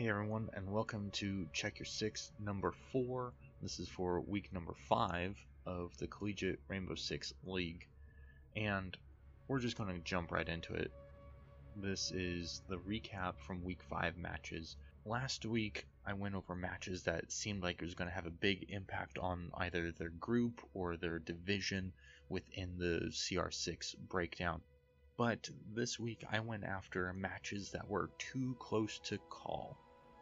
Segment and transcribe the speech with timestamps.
[0.00, 3.34] Hey everyone, and welcome to Check Your Six number four.
[3.60, 5.36] This is for week number five
[5.66, 7.86] of the Collegiate Rainbow Six League,
[8.56, 8.96] and
[9.46, 10.90] we're just going to jump right into it.
[11.76, 14.74] This is the recap from week five matches.
[15.04, 18.30] Last week, I went over matches that seemed like it was going to have a
[18.30, 21.92] big impact on either their group or their division
[22.30, 24.62] within the CR6 breakdown.
[25.18, 29.76] But this week I went after matches that were too close to call.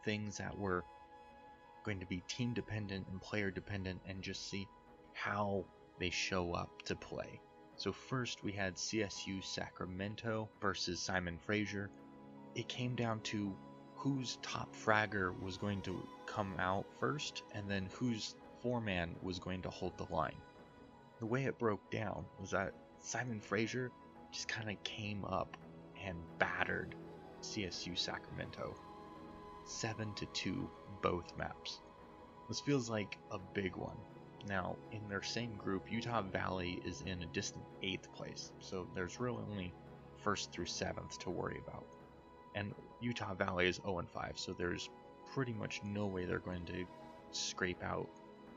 [0.09, 0.83] Things that were
[1.83, 4.67] going to be team dependent and player dependent and just see
[5.13, 5.63] how
[5.99, 7.39] they show up to play.
[7.75, 11.91] So first we had CSU Sacramento versus Simon Fraser.
[12.55, 13.55] It came down to
[13.97, 19.61] whose top fragger was going to come out first and then whose foreman was going
[19.61, 20.41] to hold the line.
[21.19, 23.91] The way it broke down was that Simon Fraser
[24.31, 25.55] just kind of came up
[26.03, 26.95] and battered
[27.43, 28.75] CSU Sacramento.
[29.69, 30.69] 7 to 2
[31.01, 31.79] both maps.
[32.47, 33.97] This feels like a big one.
[34.47, 39.19] Now, in their same group, Utah Valley is in a distant 8th place, so there's
[39.19, 39.73] really only
[40.25, 41.85] 1st through 7th to worry about.
[42.55, 44.89] And Utah Valley is 0 and 5, so there's
[45.33, 46.85] pretty much no way they're going to
[47.31, 48.09] scrape out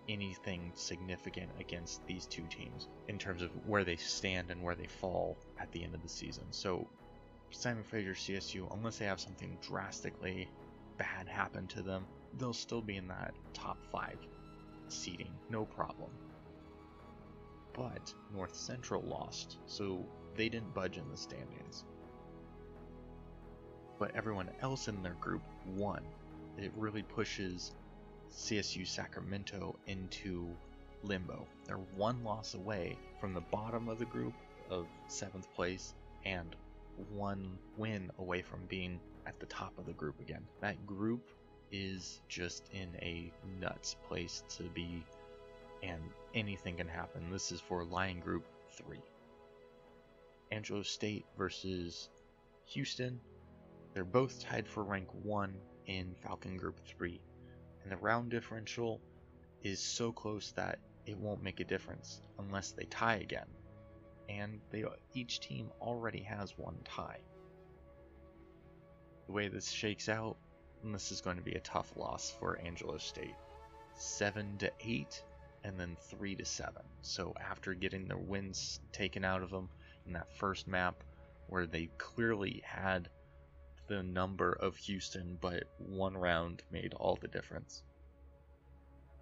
[0.09, 4.87] anything significant against these two teams in terms of where they stand and where they
[4.87, 6.45] fall at the end of the season.
[6.51, 6.89] So
[7.51, 10.49] Simon Fraser CSU, unless they have something drastically
[10.99, 12.07] bad happen to them,
[12.39, 14.19] they'll still be in that top five
[14.89, 16.11] seating, no problem.
[17.73, 20.05] But North Central lost, so
[20.37, 21.85] they didn't budge in the standings.
[23.99, 25.43] But everyone else in their group
[25.75, 26.03] won.
[26.59, 27.73] It really pushes
[28.31, 30.49] CSU Sacramento into
[31.03, 31.47] limbo.
[31.65, 34.35] They're one loss away from the bottom of the group
[34.71, 36.55] of seventh place and
[37.11, 40.45] one win away from being at the top of the group again.
[40.61, 41.31] That group
[41.71, 45.05] is just in a nuts place to be,
[45.83, 46.01] and
[46.35, 47.31] anything can happen.
[47.31, 48.99] This is for Lion Group 3.
[50.51, 52.11] Angelo State versus
[52.67, 53.21] Houston.
[53.95, 55.55] They're both tied for rank 1
[55.87, 57.21] in Falcon Group 3
[57.83, 59.01] and the round differential
[59.63, 63.47] is so close that it won't make a difference unless they tie again.
[64.29, 64.85] And they
[65.15, 67.21] each team already has one tie.
[69.27, 70.37] The way this shakes out,
[70.85, 73.35] this is going to be a tough loss for Angelo State.
[73.95, 75.23] 7 to 8
[75.65, 76.83] and then 3 to 7.
[77.03, 79.69] So after getting their wins taken out of them
[80.07, 81.03] in that first map
[81.47, 83.09] where they clearly had
[83.87, 87.83] the number of Houston, but one round made all the difference.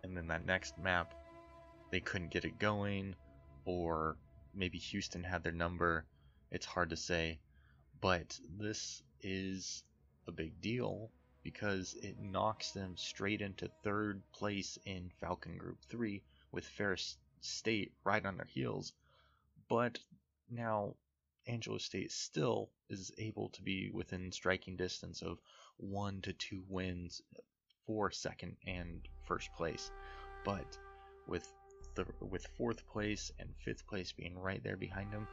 [0.03, 1.15] And then that next map,
[1.91, 3.15] they couldn't get it going,
[3.65, 4.17] or
[4.55, 6.05] maybe Houston had their number.
[6.51, 7.39] It's hard to say.
[8.01, 9.85] But this is
[10.31, 11.11] a big deal
[11.43, 17.93] because it knocks them straight into third place in Falcon Group 3 with Ferris State
[18.05, 18.93] right on their heels.
[19.69, 19.99] But
[20.49, 20.95] now
[21.47, 25.39] Angelo State still is able to be within striking distance of
[25.79, 27.23] one to two wins
[27.87, 29.91] for second and first place.
[30.45, 30.79] But
[31.27, 31.53] with
[31.97, 35.27] the with fourth place and fifth place being right there behind them,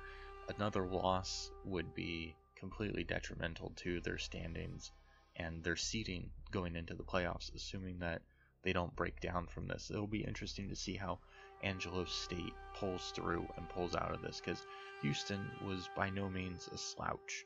[0.56, 4.92] another loss would be completely detrimental to their standings
[5.36, 8.22] and their seeding going into the playoffs, assuming that
[8.64, 9.90] they don't break down from this.
[9.92, 11.20] It'll be interesting to see how
[11.64, 14.66] Angelo State pulls through and pulls out of this because
[15.02, 17.46] Houston was by no means a slouch.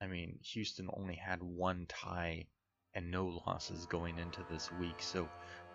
[0.00, 2.46] I mean, Houston only had one tie
[2.94, 5.28] and no losses going into this week, so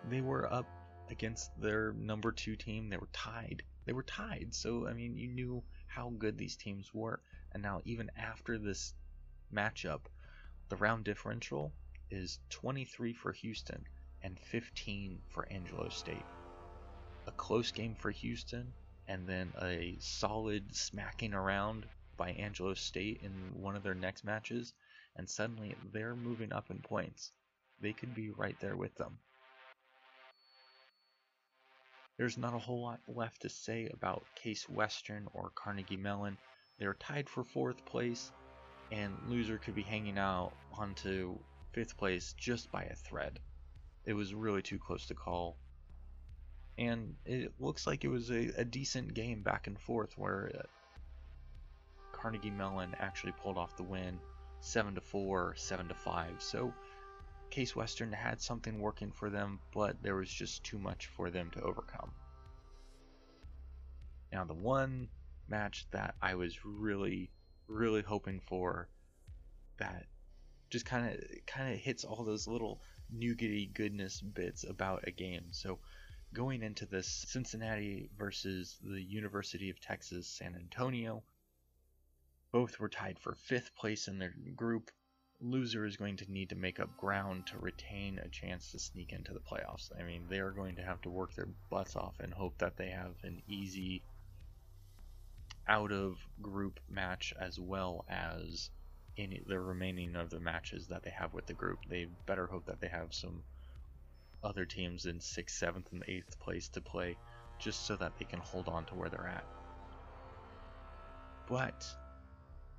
[0.08, 0.66] they were up
[1.10, 2.88] against their number two team.
[2.88, 3.62] They were tied.
[3.84, 5.62] They were tied, so I mean, you knew
[5.94, 7.20] how good these teams were.
[7.52, 8.94] And now, even after this
[9.54, 10.00] matchup,
[10.68, 11.72] the round differential
[12.10, 13.84] is 23 for Houston
[14.22, 16.24] and 15 for Angelo State.
[17.26, 18.72] A close game for Houston,
[19.06, 21.86] and then a solid smacking around
[22.16, 24.72] by Angelo State in one of their next matches,
[25.16, 27.32] and suddenly they're moving up in points.
[27.80, 29.18] They could be right there with them.
[32.22, 36.38] There's not a whole lot left to say about Case Western or Carnegie Mellon.
[36.78, 38.30] They're tied for fourth place,
[38.92, 41.36] and loser could be hanging out onto
[41.72, 43.40] fifth place just by a thread.
[44.04, 45.56] It was really too close to call.
[46.78, 50.62] And it looks like it was a, a decent game back and forth where uh,
[52.12, 54.16] Carnegie Mellon actually pulled off the win
[54.60, 56.40] 7 to 4, 7 to 5.
[56.40, 56.72] So
[57.52, 61.50] Case Western had something working for them, but there was just too much for them
[61.50, 62.10] to overcome.
[64.32, 65.08] Now, the one
[65.48, 67.30] match that I was really,
[67.68, 68.88] really hoping for
[69.76, 70.06] that
[70.70, 72.80] just kind of kind of hits all those little
[73.14, 75.44] nougaty goodness bits about a game.
[75.50, 75.78] So
[76.32, 81.22] going into this Cincinnati versus the University of Texas San Antonio,
[82.50, 84.90] both were tied for fifth place in their group.
[85.44, 89.12] Loser is going to need to make up ground to retain a chance to sneak
[89.12, 89.90] into the playoffs.
[89.98, 92.76] I mean, they are going to have to work their butts off and hope that
[92.76, 94.02] they have an easy
[95.66, 98.70] out of group match as well as
[99.18, 101.78] any the remaining of the matches that they have with the group.
[101.88, 103.42] They better hope that they have some
[104.44, 107.16] other teams in sixth, seventh, and eighth place to play,
[107.58, 109.44] just so that they can hold on to where they're at.
[111.48, 111.84] But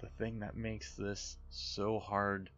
[0.04, 2.50] the thing that makes this so hard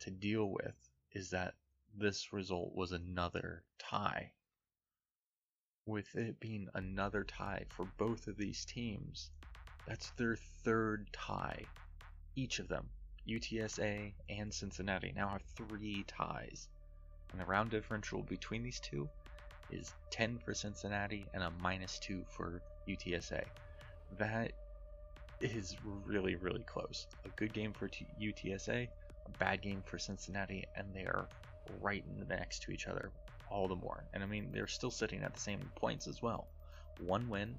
[0.00, 0.76] to deal with
[1.12, 1.54] is that
[1.96, 4.30] this result was another tie.
[5.86, 9.30] With it being another tie for both of these teams,
[9.86, 11.64] that's their third tie
[12.36, 12.86] each of them,
[13.26, 16.68] UTSA and Cincinnati, now have three ties.
[17.30, 19.08] And the round differential between these two
[19.70, 23.44] is 10 for Cincinnati and a minus 2 for UTSA.
[24.18, 24.52] That
[25.42, 27.06] is really, really close.
[27.24, 27.88] A good game for
[28.20, 28.88] UTSA,
[29.26, 31.28] a bad game for Cincinnati, and they are
[31.80, 33.10] right next to each other
[33.50, 34.04] all the more.
[34.14, 36.48] And I mean, they're still sitting at the same points as well.
[37.00, 37.54] One win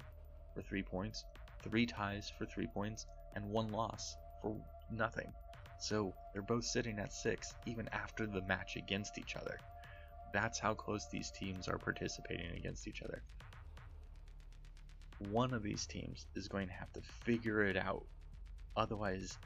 [0.54, 1.24] for three points,
[1.62, 4.56] three ties for three points, and one loss for
[4.90, 5.32] nothing.
[5.78, 9.58] So they're both sitting at six even after the match against each other.
[10.32, 13.22] That's how close these teams are participating against each other.
[15.30, 18.04] One of these teams is going to have to figure it out.
[18.76, 19.38] Otherwise,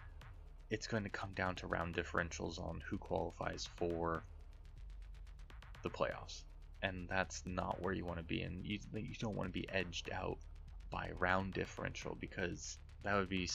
[0.70, 4.22] it's going to come down to round differentials on who qualifies for
[5.82, 6.42] the playoffs.
[6.82, 8.42] And that's not where you want to be.
[8.42, 10.38] And you, you don't want to be edged out
[10.90, 13.48] by round differential because that would be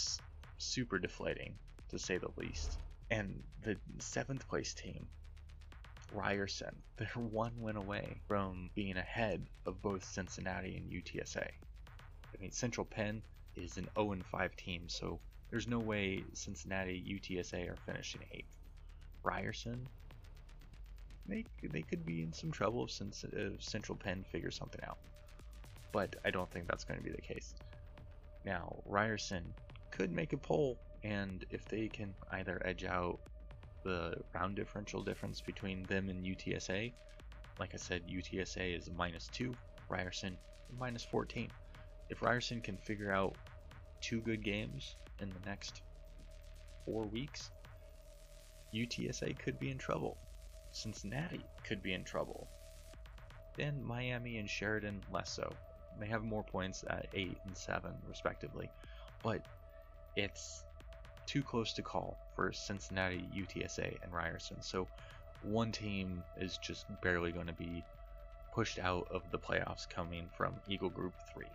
[0.58, 1.56] super deflating,
[1.90, 2.78] to say the least.
[3.12, 5.08] And the seventh place team,
[6.14, 11.48] Ryerson, they're one win away from being ahead of both Cincinnati and UTSA.
[12.44, 13.22] Mean, Central Penn
[13.56, 15.18] is an 0 5 team, so
[15.50, 18.52] there's no way Cincinnati, UTSA are finishing eighth.
[19.24, 19.88] Ryerson,
[21.26, 24.98] they, they could be in some trouble if, if uh, Central Penn figures something out.
[25.94, 27.56] But I don't think that's going to be the case.
[28.44, 29.46] Now, Ryerson
[29.92, 33.20] could make a poll, and if they can either edge out
[33.86, 36.92] the round differential difference between them and UTSA,
[37.58, 39.56] like I said, UTSA is minus 2,
[39.88, 40.38] Ryerson
[40.78, 41.50] minus 14.
[42.14, 43.36] If Ryerson can figure out
[44.00, 45.82] two good games in the next
[46.86, 47.50] four weeks,
[48.72, 50.20] UTSA could be in trouble.
[50.70, 52.48] Cincinnati could be in trouble.
[53.58, 55.52] Then Miami and Sheridan less so.
[56.00, 58.70] They have more points at 8 and 7, respectively.
[59.24, 59.48] But
[60.16, 60.66] it's
[61.26, 64.62] too close to call for Cincinnati, UTSA, and Ryerson.
[64.62, 64.88] So
[65.42, 67.84] one team is just barely going to be
[68.54, 71.48] pushed out of the playoffs coming from Eagle Group 3.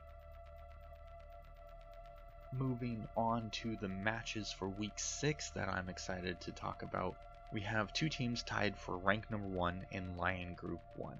[2.52, 7.16] Moving on to the matches for week 6 that I'm excited to talk about,
[7.52, 11.18] we have two teams tied for rank number 1 in Lion Group 1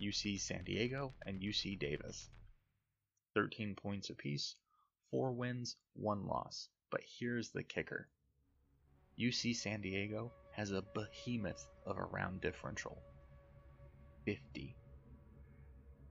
[0.00, 2.28] UC San Diego and UC Davis.
[3.34, 4.56] 13 points apiece,
[5.12, 6.68] four wins, one loss.
[6.90, 8.08] But here's the kicker
[9.18, 13.00] UC San Diego has a behemoth of a round differential
[14.24, 14.76] 50.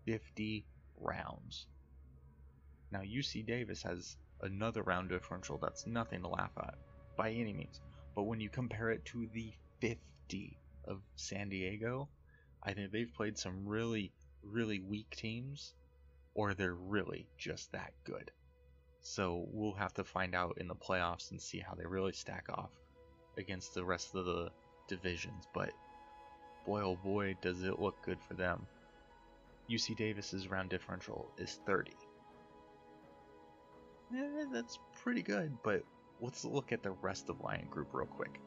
[0.06, 0.66] 50
[1.00, 1.66] rounds.
[2.92, 6.76] Now, UC Davis has another round differential that's nothing to laugh at
[7.16, 7.82] by any means.
[8.16, 9.52] But when you compare it to the
[9.82, 12.10] 50 of San Diego,
[12.64, 14.12] I think they've played some really,
[14.44, 15.74] really weak teams,
[16.34, 18.32] or they're really just that good.
[19.02, 22.48] So we'll have to find out in the playoffs and see how they really stack
[22.50, 22.72] off
[23.38, 24.50] against the rest of the
[24.88, 25.46] divisions.
[25.54, 25.72] But
[26.66, 28.68] boy, oh boy, does it look good for them.
[29.70, 31.92] UC Davis's round differential is 30.
[34.10, 35.84] That's pretty good, but
[36.22, 38.40] let's look at the rest of Lion Group real quick.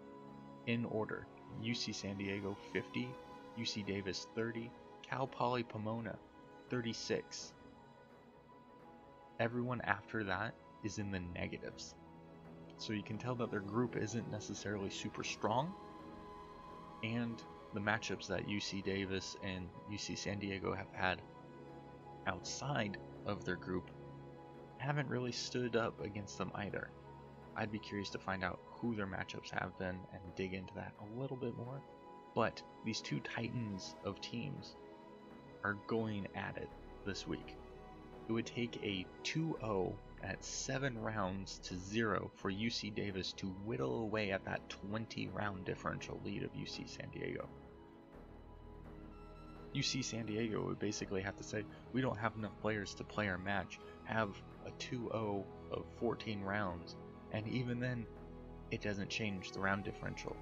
[0.66, 1.26] In order
[1.62, 3.08] UC San Diego 50,
[3.58, 4.70] UC Davis 30,
[5.02, 6.16] Cal Poly Pomona
[6.70, 7.52] 36,
[9.38, 11.94] everyone after that is in the negatives.
[12.78, 15.74] So you can tell that their group isn't necessarily super strong.
[17.02, 17.42] And
[17.74, 21.20] the matchups that UC Davis and UC San Diego have had
[22.26, 23.90] outside of their group
[24.80, 26.88] haven't really stood up against them either.
[27.56, 30.94] I'd be curious to find out who their matchups have been and dig into that
[31.00, 31.80] a little bit more.
[32.34, 34.76] But these two titans of teams
[35.64, 36.70] are going at it
[37.04, 37.56] this week.
[38.28, 44.02] it would take a 2-0 at 7 rounds to 0 for UC Davis to whittle
[44.02, 47.48] away at that 20 round differential lead of UC San Diego.
[49.74, 53.28] UC San Diego would basically have to say, we don't have enough players to play
[53.28, 54.30] our match, have
[54.70, 56.96] a 2-0 of 14 rounds,
[57.32, 58.06] and even then,
[58.70, 60.36] it doesn't change the round differential.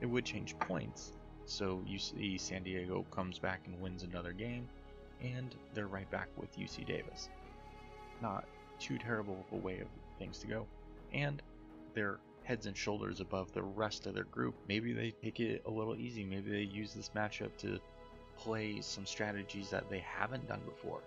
[0.00, 1.12] It would change points,
[1.44, 4.68] so UC San Diego comes back and wins another game,
[5.22, 7.28] and they're right back with UC Davis.
[8.20, 8.46] Not
[8.78, 10.66] too terrible of a way of things to go.
[11.12, 11.42] And
[11.94, 14.54] they're heads and shoulders above the rest of their group.
[14.68, 16.24] Maybe they take it a little easy.
[16.24, 17.78] Maybe they use this matchup to
[18.36, 21.00] play some strategies that they haven't done before.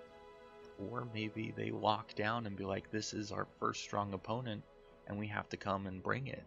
[0.80, 4.64] Or maybe they lock down and be like, this is our first strong opponent
[5.08, 6.44] and we have to come and bring it.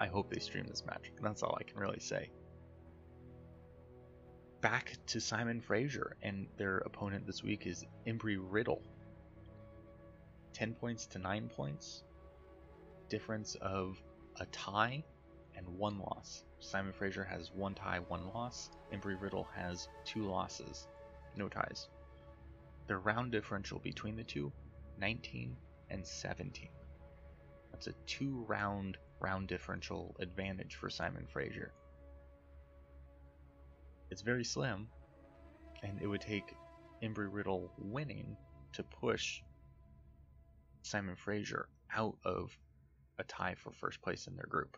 [0.00, 1.12] I hope they stream this match.
[1.22, 2.30] That's all I can really say.
[4.60, 8.82] Back to Simon Fraser, and their opponent this week is Embry Riddle.
[10.52, 12.02] 10 points to 9 points.
[13.08, 14.00] Difference of
[14.40, 15.02] a tie
[15.56, 16.44] and one loss.
[16.60, 18.70] Simon Fraser has one tie, one loss.
[18.92, 20.86] Embry Riddle has two losses,
[21.36, 21.88] no ties.
[22.86, 24.52] The round differential between the two,
[24.98, 25.56] 19
[25.90, 26.68] and 17.
[27.70, 31.72] That's a two round round differential advantage for Simon Fraser.
[34.10, 34.88] It's very slim,
[35.82, 36.54] and it would take
[37.02, 38.36] Embry Riddle winning
[38.72, 39.42] to push
[40.82, 42.56] Simon Fraser out of
[43.18, 44.76] a tie for first place in their group.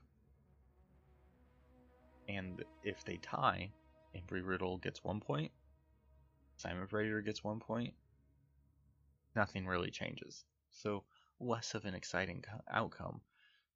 [2.28, 3.72] And if they tie,
[4.14, 5.52] Embry Riddle gets one point,
[6.56, 7.94] Simon Fraser gets one point,
[9.34, 10.44] nothing really changes.
[10.70, 11.04] So
[11.40, 13.20] less of an exciting outcome,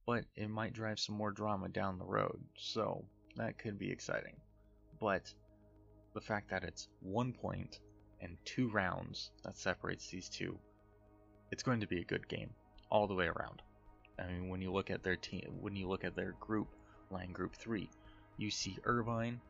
[0.06, 2.40] but it might drive some more drama down the road.
[2.56, 3.04] So
[3.36, 4.36] that could be exciting.
[5.00, 5.32] But
[6.14, 7.80] the fact that it's one point
[8.20, 10.58] and two rounds that separates these two
[11.50, 12.50] it's going to be a good game
[12.90, 13.62] all the way around.
[14.18, 16.68] I mean, when you look at their team, when you look at their group,
[17.10, 17.88] Lion group three,
[18.36, 19.40] you see Irvine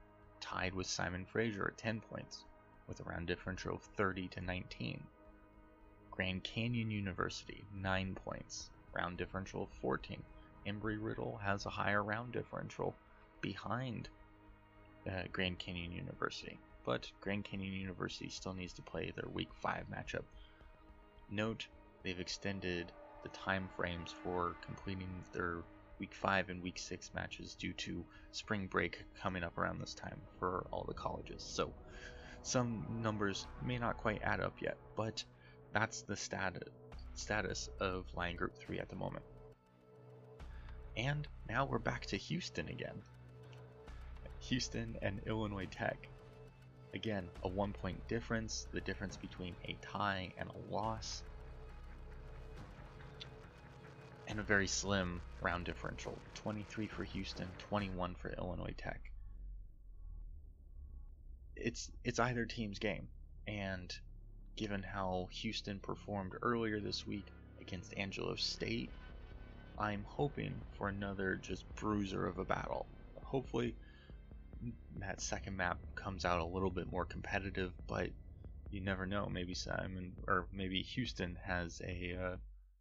[0.41, 2.45] tied with Simon Fraser at 10 points,
[2.89, 5.03] with a round differential of 30 to 19.
[6.11, 10.21] Grand Canyon University, 9 points, round differential of 14.
[10.67, 12.95] Embry Riddle has a higher round differential
[13.41, 14.09] behind
[15.09, 19.85] uh, Grand Canyon University, but Grand Canyon University still needs to play their Week 5
[19.91, 20.25] matchup.
[21.31, 21.67] Note
[22.03, 22.91] they've extended
[23.23, 25.63] the time frames for completing their
[25.99, 30.21] week 5 and week 6 matches due to spring break coming up around this time
[30.39, 31.43] for all the colleges.
[31.43, 31.71] So
[32.43, 35.23] some numbers may not quite add up yet, but
[35.73, 36.63] that's the stat-
[37.15, 39.25] status of Lion Group 3 at the moment.
[40.97, 43.03] And now we're back to Houston again.
[44.41, 46.09] Houston and Illinois Tech.
[46.95, 51.23] Again, a one point difference, the difference between a tie and a loss.
[54.29, 59.11] and a very slim round differential 23 for Houston, 21 for Illinois Tech.
[61.59, 63.09] It's it's either team's game,
[63.47, 63.93] and
[64.57, 67.27] given how Houston performed earlier this week
[67.61, 68.91] against Angelo State,
[69.79, 72.87] I'm hoping for another just bruiser of a battle.
[73.23, 73.75] Hopefully,
[74.99, 78.11] that second map comes out a little bit more competitive, but
[78.71, 79.29] you never know.
[79.29, 82.37] Maybe Simon or maybe Houston has a uh,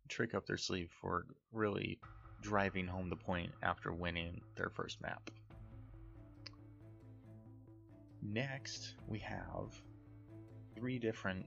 [0.10, 2.00] trick up their sleeve for really
[2.42, 5.30] driving home the point after winning their first map.
[8.30, 9.74] Next, we have
[10.76, 11.46] three different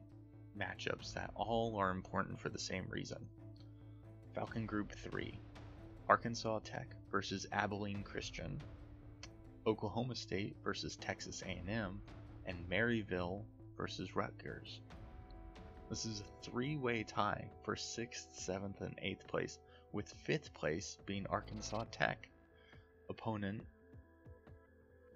[0.58, 3.18] matchups that all are important for the same reason.
[4.34, 5.38] Falcon Group 3,
[6.08, 8.58] Arkansas Tech versus Abilene Christian,
[9.66, 12.00] Oklahoma State versus Texas A&M,
[12.46, 13.44] and Maryville
[13.76, 14.80] versus Rutgers.
[15.90, 19.58] This is a three-way tie for 6th, 7th, and 8th place,
[19.92, 22.30] with 5th place being Arkansas Tech,
[23.10, 23.60] opponent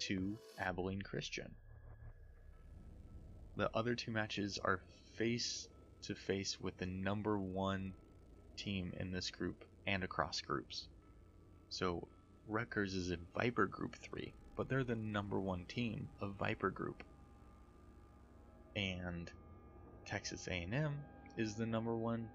[0.00, 1.50] to Abilene Christian.
[3.56, 4.80] The other two matches are
[5.14, 5.68] face
[6.02, 7.92] to face with the number one
[8.56, 10.88] team in this group and across groups.
[11.68, 12.06] So
[12.48, 17.02] Rutgers is in Viper Group 3, but they're the number one team of Viper Group.
[18.76, 19.30] And
[20.04, 20.92] Texas A&M
[21.36, 22.28] is the number one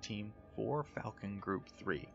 [0.00, 2.06] team for Falcon Group 3.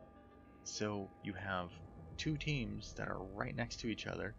[0.64, 1.70] So you have
[2.18, 4.34] two teams that are right next to each other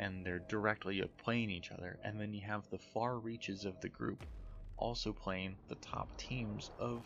[0.00, 3.88] and they're directly playing each other and then you have the far reaches of the
[3.88, 4.24] group
[4.76, 7.02] also playing the top teams of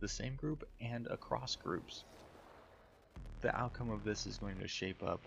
[0.00, 2.04] the same group and across groups.
[3.42, 5.20] The outcome of this is going to shape up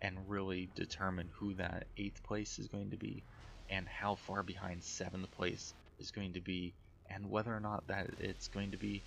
[0.00, 3.24] and really determine who that 8th place is going to be
[3.68, 6.74] and how far behind 7th place is going to be
[7.10, 9.02] and whether or not that it's going to be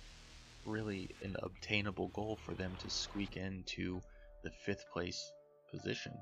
[0.64, 4.00] really an obtainable goal for them to squeak into
[4.44, 5.32] the fifth place
[5.70, 6.12] position.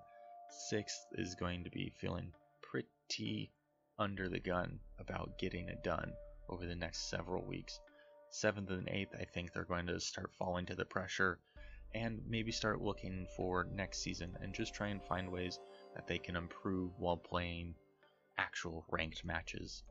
[0.50, 3.52] Sixth is going to be feeling pretty
[3.98, 6.12] under the gun about getting it done
[6.48, 7.78] over the next several weeks.
[8.30, 11.38] Seventh and eighth, I think they're going to start falling to the pressure
[11.94, 15.58] and maybe start looking for next season and just try and find ways
[15.94, 17.74] that they can improve while playing
[18.38, 19.82] actual ranked matches.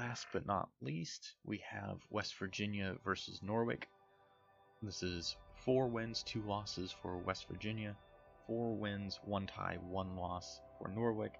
[0.00, 3.82] Last but not least, we have West Virginia versus Norwich.
[4.80, 7.94] This is four wins, two losses for West Virginia,
[8.46, 11.34] four wins, one tie, one loss for Norwich.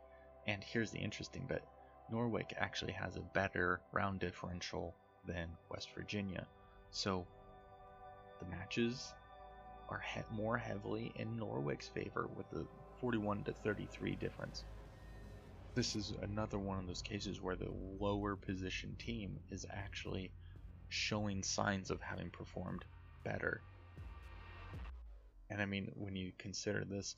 [0.46, 1.64] And here's the interesting bit
[2.10, 4.94] Norwich actually has a better round differential
[5.26, 6.46] than West Virginia.
[6.90, 7.26] So
[8.40, 9.14] the matches
[9.88, 12.66] are he- more heavily in Norwich's favor with a
[13.00, 14.64] 41 to 33 difference
[15.74, 20.30] this is another one of those cases where the lower position team is actually
[20.88, 22.84] showing signs of having performed
[23.24, 23.60] better.
[25.50, 27.16] And I mean, when you consider this,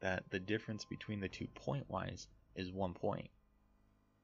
[0.00, 3.28] that the difference between the two point wise is one point,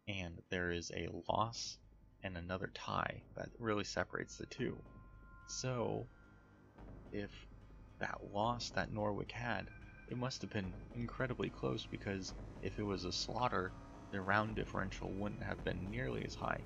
[0.08, 1.78] and there is a loss
[2.22, 4.76] and another tie that really separates the two.
[5.46, 6.06] So,
[7.12, 7.30] if
[7.99, 9.68] that loss that Norwich had
[10.11, 13.73] it must have been incredibly close because if it was a slaughter,
[14.11, 16.64] the round differential wouldn't have been nearly as high.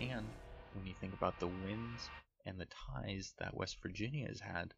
[0.00, 0.32] And
[0.72, 2.10] when you think about the wins
[2.44, 4.74] and the ties that West Virginia has had,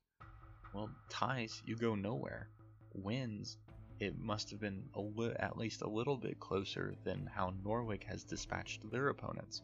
[0.74, 2.50] well, ties, you go nowhere.
[2.94, 3.56] Wins,
[3.98, 8.24] it must have been li- at least a little bit closer than how Norwich has
[8.24, 9.62] dispatched their opponents.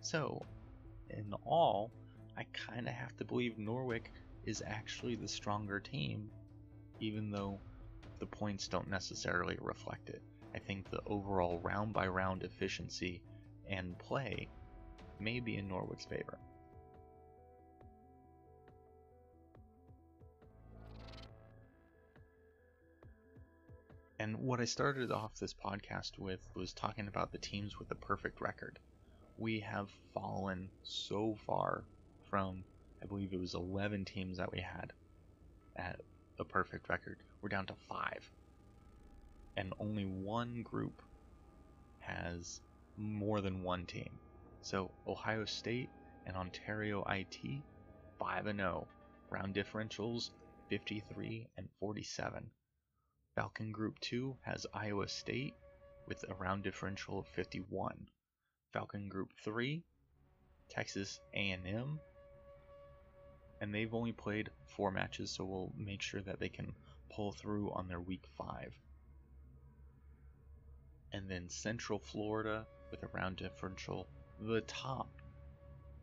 [0.00, 0.46] So,
[1.10, 1.90] in all,
[2.36, 4.06] I kind of have to believe Norwich
[4.44, 6.30] is actually the stronger team
[7.00, 7.60] even though
[8.24, 10.22] the points don't necessarily reflect it.
[10.54, 13.20] I think the overall round by round efficiency
[13.68, 14.48] and play
[15.20, 16.38] may be in Norwood's favor.
[24.18, 27.94] And what I started off this podcast with was talking about the teams with the
[27.94, 28.78] perfect record.
[29.36, 31.84] We have fallen so far
[32.30, 32.64] from,
[33.02, 34.94] I believe it was 11 teams that we had
[35.76, 36.00] at
[36.38, 37.18] a perfect record.
[37.44, 38.30] We're down to five.
[39.58, 41.02] And only one group
[41.98, 42.62] has
[42.96, 44.08] more than one team.
[44.62, 45.90] So Ohio State
[46.24, 47.36] and Ontario IT,
[48.18, 48.88] 5 and 0.
[49.28, 50.30] Round differentials
[50.70, 52.50] 53 and 47.
[53.34, 55.52] Falcon Group 2 has Iowa State
[56.08, 58.06] with a round differential of 51.
[58.72, 59.82] Falcon Group 3,
[60.70, 62.00] Texas A&M
[63.60, 66.74] and they've only played four matches, so we'll make sure that they can
[67.14, 68.74] pull through on their week five.
[71.12, 74.06] And then Central Florida with a round differential,
[74.40, 75.08] the top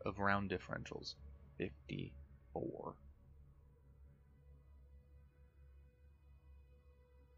[0.06, 1.14] of round differentials,
[1.58, 2.94] 54.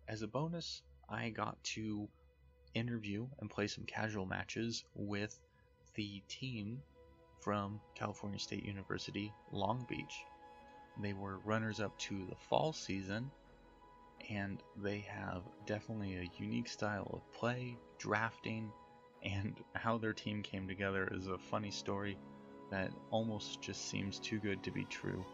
[0.06, 2.08] As a bonus, I got to
[2.74, 5.38] interview and play some casual matches with
[5.94, 6.80] the team
[7.40, 10.24] from California State University, Long Beach.
[11.00, 13.30] They were runners up to the fall season,
[14.30, 18.70] and they have definitely a unique style of play, drafting,
[19.22, 22.16] and how their team came together is a funny story
[22.70, 25.24] that almost just seems too good to be true.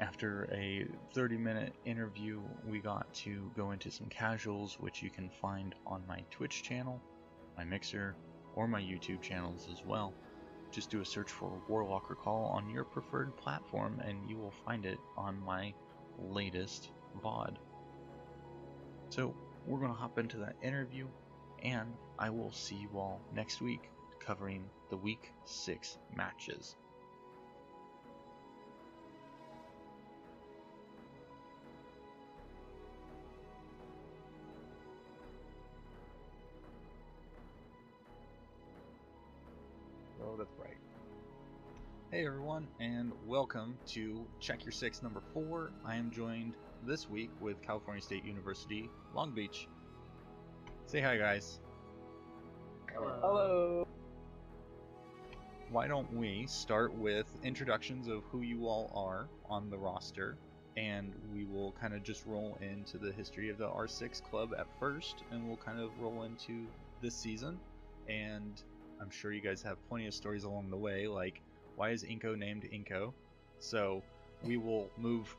[0.00, 5.30] After a 30 minute interview, we got to go into some casuals, which you can
[5.40, 7.00] find on my Twitch channel,
[7.56, 8.16] my Mixer,
[8.56, 10.12] or my YouTube channels as well
[10.74, 14.84] just do a search for Warlock Call on your preferred platform and you will find
[14.84, 15.72] it on my
[16.18, 16.90] latest
[17.22, 17.56] VOD.
[19.10, 19.34] So,
[19.66, 21.06] we're going to hop into that interview,
[21.62, 26.76] and I will see you all next week covering the Week 6 matches.
[40.22, 40.76] Oh, that's right.
[42.10, 45.72] Hey everyone, and welcome to Check Your Six number four.
[45.84, 46.54] I am joined
[46.86, 49.68] this week with California State University, Long Beach.
[50.86, 51.60] Say hi, guys.
[52.94, 53.86] Hello.
[55.70, 60.36] Why don't we start with introductions of who you all are on the roster,
[60.76, 64.66] and we will kind of just roll into the history of the R6 club at
[64.78, 66.66] first, and we'll kind of roll into
[67.00, 67.58] this season
[68.08, 68.62] and
[69.00, 71.40] I'm sure you guys have plenty of stories along the way, like
[71.76, 73.12] why is Inko named Inko?
[73.58, 74.02] So
[74.42, 75.36] we will move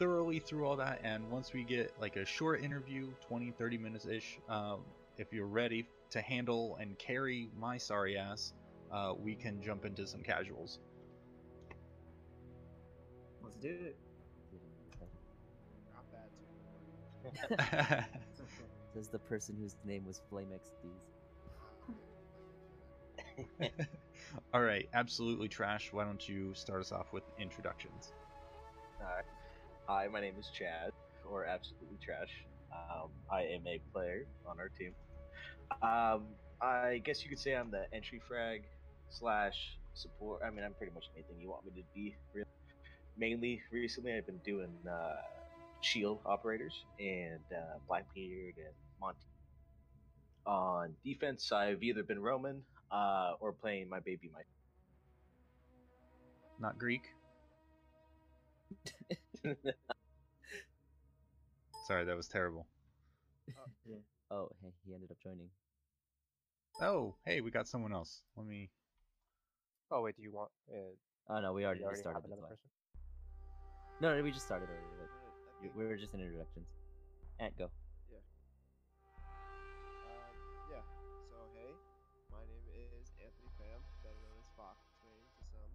[0.00, 4.06] thoroughly through all that, and once we get like a short interview, 20, 30 minutes
[4.06, 4.80] ish, um,
[5.18, 8.54] if you're ready to handle and carry my sorry ass,
[8.90, 10.78] uh, we can jump into some casuals.
[13.44, 13.96] Let's do it.
[17.58, 18.04] Not.
[18.94, 20.70] Says the person whose name was Flamex
[24.54, 25.92] All right, absolutely trash.
[25.92, 28.12] Why don't you start us off with introductions?
[29.00, 29.24] Alright.
[29.92, 30.92] Hi, my name is Chad,
[31.28, 32.30] or Absolutely Trash.
[32.72, 34.94] Um, I am a player on our team.
[35.82, 36.28] Um,
[36.62, 38.62] I guess you could say I'm the entry frag
[39.08, 40.42] slash support.
[40.46, 42.14] I mean, I'm pretty much anything you want me to be.
[42.32, 42.46] Really.
[43.18, 45.16] Mainly, recently, I've been doing uh,
[45.80, 49.26] shield operators and uh, Blackbeard and Monty.
[50.46, 54.46] On defense, I've either been Roman uh, or playing my baby Mike.
[56.60, 57.02] Not Greek.
[61.86, 62.66] Sorry, that was terrible.
[64.32, 65.50] Oh, hey, he ended up joining.
[66.80, 68.22] Oh, hey, we got someone else.
[68.38, 68.70] Let me.
[69.90, 70.50] Oh wait, do you want?
[70.70, 70.94] Uh,
[71.26, 72.22] Oh no, we already, you already started.
[72.30, 72.70] another person.
[73.98, 74.86] No, no, we just started already.
[75.02, 75.10] But I
[75.58, 76.70] we- think, we were just in introductions.
[77.42, 77.64] Ant, go.
[77.66, 78.22] um,
[80.70, 80.86] yeah.
[81.26, 81.74] So hey,
[82.30, 85.74] my name is Anthony Pham, better known as Fox Wayne to some.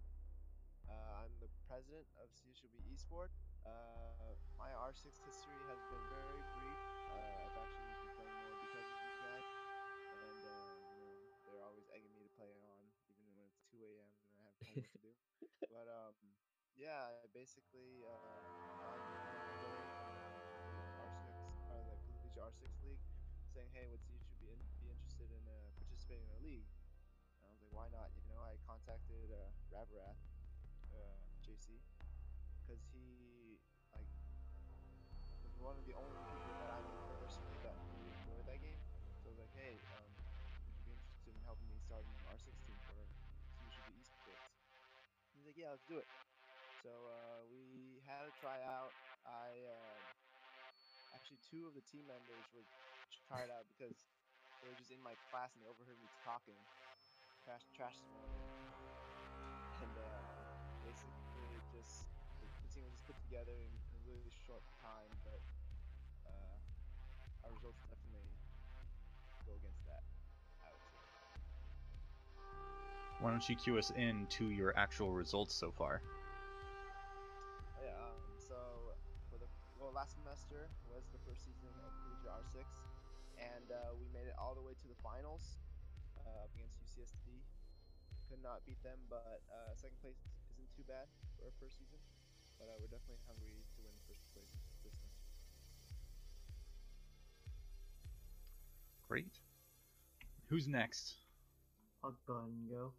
[0.88, 3.28] Uh, I'm the president of CSULB Esport.
[3.66, 6.80] Uh, my R6 history has been very brief.
[7.10, 9.46] Uh, I've actually been playing more because of these guys,
[10.22, 11.18] and uh, you know
[11.50, 14.10] they're always egging me to play on, even when it's 2 a.m.
[14.30, 15.12] and I have homework to do.
[15.72, 16.14] But um,
[16.78, 18.14] yeah, I basically uh,
[21.02, 21.26] R6
[21.68, 23.02] or the collegiate R6 league,
[23.50, 26.68] saying, "Hey, would you should be in, be interested in uh, participating in a league?"
[27.36, 30.20] And I was like, "Why not?" You know, I contacted uh, Ravarath,
[30.94, 31.80] uh, JC,
[32.66, 33.62] because he
[33.94, 34.10] like
[35.46, 38.82] was one of the only people that I knew personally that really enjoyed that game.
[39.22, 40.10] So I was like, "Hey, um,
[40.66, 43.06] would you be interested in helping me start an R6 team for
[43.62, 44.58] CSULB Esports?"
[45.30, 46.10] He's like, "Yeah, let's do it."
[46.82, 48.98] So uh, we had a tryout.
[49.22, 50.02] I um,
[51.14, 52.66] actually two of the team members were
[53.26, 53.94] tried out because
[54.60, 56.58] they were just in my class and they overheard me talking,
[57.42, 58.02] trash trash
[59.82, 62.08] and uh, basically just
[62.76, 65.40] team was just put together in, a really short time, but
[66.28, 66.60] uh,
[67.42, 68.28] our results definitely
[69.48, 70.04] go against that.
[70.60, 71.00] I would say.
[73.18, 76.02] Why don't you cue us in to your actual results so far?
[77.76, 78.92] Oh, Yeah, um, so
[79.30, 82.84] for the well, last semester was the first season of Collegiate R6,
[83.36, 85.60] and uh, we made it all the way to the finals
[86.18, 87.44] uh, against UCSD.
[88.28, 90.20] Could not beat them, but uh, second place
[90.52, 92.00] isn't too bad for our first season.
[92.58, 96.00] But uh, we're definitely hungry to win first place this semester.
[99.08, 99.38] Great.
[100.48, 101.16] Who's next?
[102.02, 102.92] I'll go ahead and go.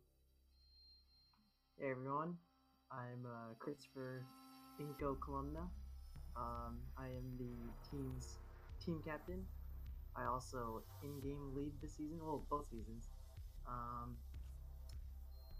[1.79, 2.35] Hey everyone,
[2.91, 4.25] I'm uh, Christopher
[4.81, 5.69] Inko Columna.
[6.35, 7.53] Um, I am the
[7.89, 8.37] team's
[8.83, 9.45] team captain.
[10.15, 13.07] I also in-game lead this season, well, both seasons.
[13.67, 14.17] Um,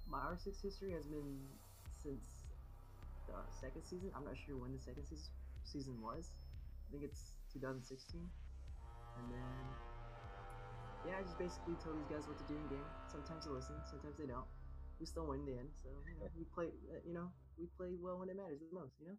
[0.10, 1.38] my R6 history has been
[2.02, 2.37] since
[3.28, 4.10] the second season.
[4.16, 5.30] I'm not sure when the second season
[5.64, 6.32] season was.
[6.88, 8.24] I think it's 2016.
[8.24, 9.64] And then
[11.06, 12.90] yeah, I just basically tell these guys what to do in game.
[13.12, 14.48] Sometimes they listen, sometimes they don't.
[15.00, 16.74] We still win in the end, so you know, we play.
[16.90, 18.96] uh, You know, we play well when it matters the most.
[19.00, 19.18] You know.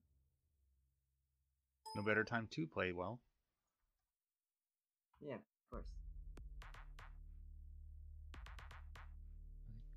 [1.96, 3.20] No better time to play well.
[5.20, 5.86] Yeah, of course.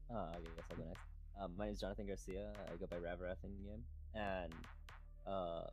[0.10, 1.02] Uh, I guess I'll go next.
[1.42, 2.52] Um, my name is Jonathan Garcia.
[2.72, 3.84] I go by Ravarath in game,
[4.16, 4.54] and
[5.28, 5.64] uh,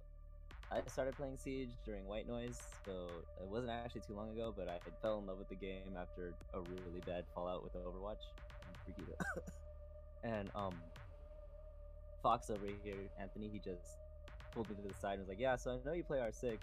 [0.71, 3.09] I started playing Siege during White Noise, so
[3.41, 4.53] it wasn't actually too long ago.
[4.57, 8.23] But I fell in love with the game after a really bad fallout with Overwatch.
[10.25, 10.75] And um,
[12.23, 13.99] Fox over here, Anthony, he just
[14.53, 16.59] pulled me to the side and was like, "Yeah, so I know you play R6.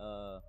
[0.00, 0.40] Uh,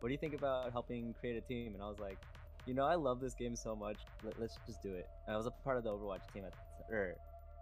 [0.00, 2.18] what do you think about helping create a team?" And I was like,
[2.66, 3.96] "You know, I love this game so much.
[4.22, 6.52] Let, us just do it." I was a part of the Overwatch team at
[6.88, 7.14] the, or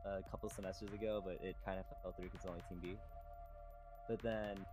[0.06, 2.96] a couple semesters ago, but it kind of fell through because only Team B.
[4.08, 4.64] But then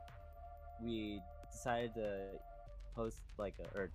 [0.82, 2.28] we decided to
[2.96, 3.90] post like a, or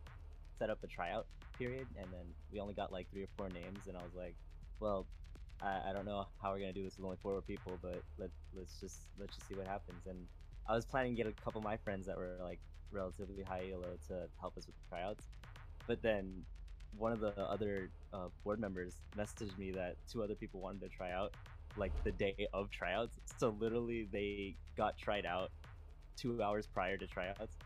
[0.59, 3.87] set up a tryout period, and then we only got like three or four names,
[3.87, 4.35] and I was like,
[4.81, 5.07] "Well,
[5.63, 8.31] I, I don't know how we're gonna do this with only four people, but let
[8.55, 10.27] let's just let's just see what happens." And
[10.69, 13.71] I was planning to get a couple of my friends that were like relatively high
[13.73, 15.25] elo to help us with the tryouts,
[15.87, 16.45] but then
[16.97, 20.89] one of the other uh, board members messaged me that two other people wanted to
[20.89, 21.35] try out
[21.77, 23.19] like the day of tryouts.
[23.39, 25.51] So literally they got tried out
[26.17, 27.57] two hours prior to tryouts,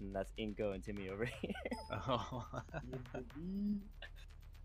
[0.00, 1.52] and that's Inko and Timmy over here.
[2.08, 2.44] Oh.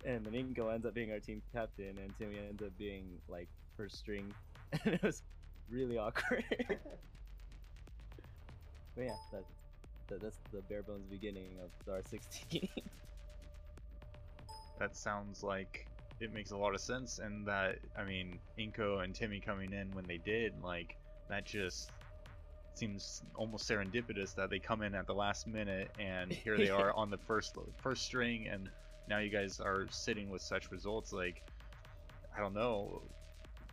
[0.05, 3.47] and then Inko ends up being our team captain, and Timmy ends up being like
[3.77, 4.33] first string,
[4.83, 5.21] and it was
[5.69, 6.43] really awkward.
[8.95, 9.43] but yeah, that,
[10.07, 11.69] that that's the bare bones beginning of
[12.03, 12.69] R6.
[14.79, 15.85] That sounds like
[16.19, 19.89] it makes a lot of sense and that i mean inko and timmy coming in
[19.91, 20.95] when they did like
[21.29, 21.91] that just
[22.73, 26.93] seems almost serendipitous that they come in at the last minute and here they are
[26.95, 28.69] on the first first string and
[29.09, 31.43] now you guys are sitting with such results like
[32.35, 33.01] i don't know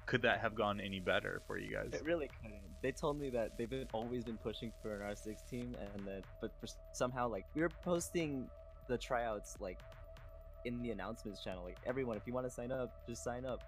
[0.06, 2.60] could that have gone any better for you guys It really couldn't.
[2.80, 6.22] They told me that they've been always been pushing for an R6 team, and that
[6.40, 8.48] but for, somehow like we were posting
[8.88, 9.80] the tryouts like
[10.64, 11.64] in the announcements channel.
[11.64, 13.60] Like everyone, if you want to sign up, just sign up.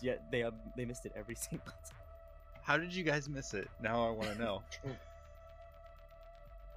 [0.00, 1.98] Yet they um, they missed it every single time.
[2.62, 4.62] how did you guys miss it now i want to know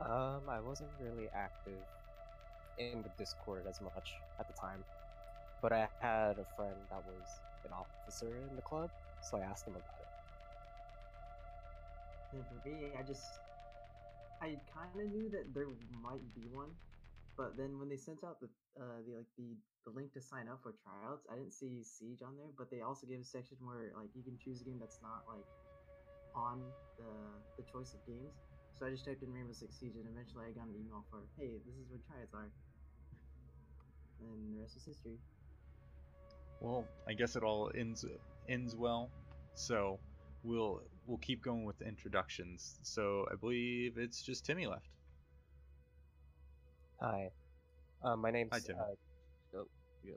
[0.01, 1.79] Um, I wasn't really active
[2.77, 4.83] in the Discord as much at the time,
[5.61, 7.27] but I had a friend that was
[7.65, 8.89] an officer in the club,
[9.21, 10.07] so I asked him about it.
[12.35, 13.39] And for me, I just
[14.41, 15.67] I kind of knew that there
[16.01, 16.71] might be one,
[17.37, 20.47] but then when they sent out the uh the like the the link to sign
[20.47, 22.51] up for tryouts, I didn't see Siege on there.
[22.57, 25.23] But they also gave a section where like you can choose a game that's not
[25.27, 25.45] like
[26.35, 26.61] on
[26.97, 27.11] the
[27.57, 28.33] the choice of games.
[28.73, 31.19] So I just typed in Rainbow Six Siege, and eventually I got an email for,
[31.37, 32.49] hey, this is what tryouts are.
[34.19, 35.17] And the rest is history.
[36.59, 38.05] Well, I guess it all ends
[38.49, 39.09] ends well.
[39.53, 39.99] So
[40.43, 42.79] we'll we'll keep going with the introductions.
[42.83, 44.92] So I believe it's just Timmy left.
[47.03, 47.31] Hi,
[48.01, 48.79] uh, my name's Hi, Timmy.
[48.79, 49.65] uh, Oh,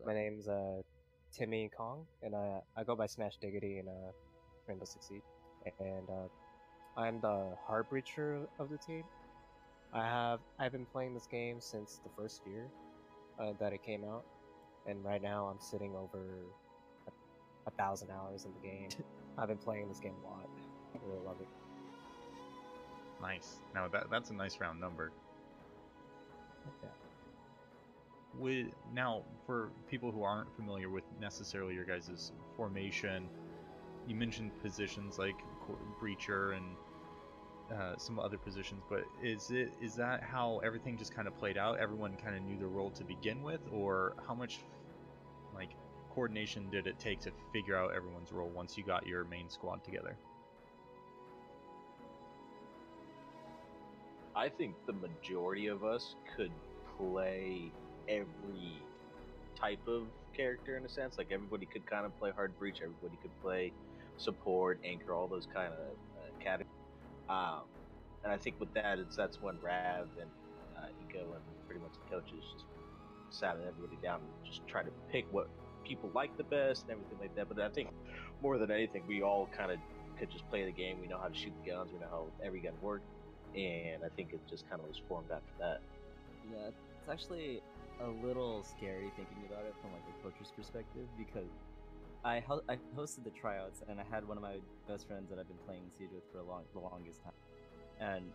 [0.06, 0.82] my name's uh,
[1.32, 4.12] Timmy Kong, and I I go by Smash Diggity in uh,
[4.68, 5.22] Rainbow Six Siege,
[5.80, 6.28] and uh,
[6.96, 9.02] I'm the hard breacher of the team.
[9.92, 12.68] I have I've been playing this game since the first year
[13.40, 14.24] uh, that it came out,
[14.86, 16.22] and right now I'm sitting over
[17.08, 17.10] a,
[17.66, 18.90] a thousand hours in the game.
[19.38, 20.48] I've been playing this game a lot.
[20.94, 21.48] I really love it.
[23.20, 23.56] Nice.
[23.74, 25.10] Now that that's a nice round number.
[28.38, 33.28] With now for people who aren't familiar with necessarily your guys' formation,
[34.06, 35.36] you mentioned positions like
[36.00, 36.76] breacher and
[37.74, 41.56] uh, some other positions, but is it is that how everything just kind of played
[41.56, 41.78] out?
[41.78, 44.60] Everyone kind of knew their role to begin with, or how much
[45.54, 45.70] like
[46.14, 49.82] coordination did it take to figure out everyone's role once you got your main squad
[49.82, 50.16] together?
[54.36, 56.52] I think the majority of us could
[56.98, 57.72] play
[58.06, 58.82] every
[59.58, 60.02] type of
[60.36, 61.16] character in a sense.
[61.16, 63.72] Like everybody could kind of play hard breach, everybody could play
[64.18, 66.70] support, anchor, all those kind of uh, categories.
[67.30, 67.62] Um,
[68.24, 70.30] and I think with that, it's that's when Rav and
[70.76, 72.66] uh, Ego and pretty much the coaches just
[73.30, 75.48] sat everybody down and just try to pick what
[75.82, 77.48] people like the best and everything like that.
[77.48, 77.88] But I think
[78.42, 79.78] more than anything, we all kind of
[80.18, 81.00] could just play the game.
[81.00, 81.90] We know how to shoot the guns.
[81.90, 83.06] We know how every gun works
[83.54, 85.80] and I think it just kind of was formed after that.
[86.50, 87.62] yeah, it's actually
[88.00, 91.48] a little scary thinking about it from like a coach's perspective because
[92.24, 95.38] I ho- I hosted the tryouts and I had one of my best friends that
[95.38, 97.38] I've been playing Siege with for a long the longest time,
[98.00, 98.32] and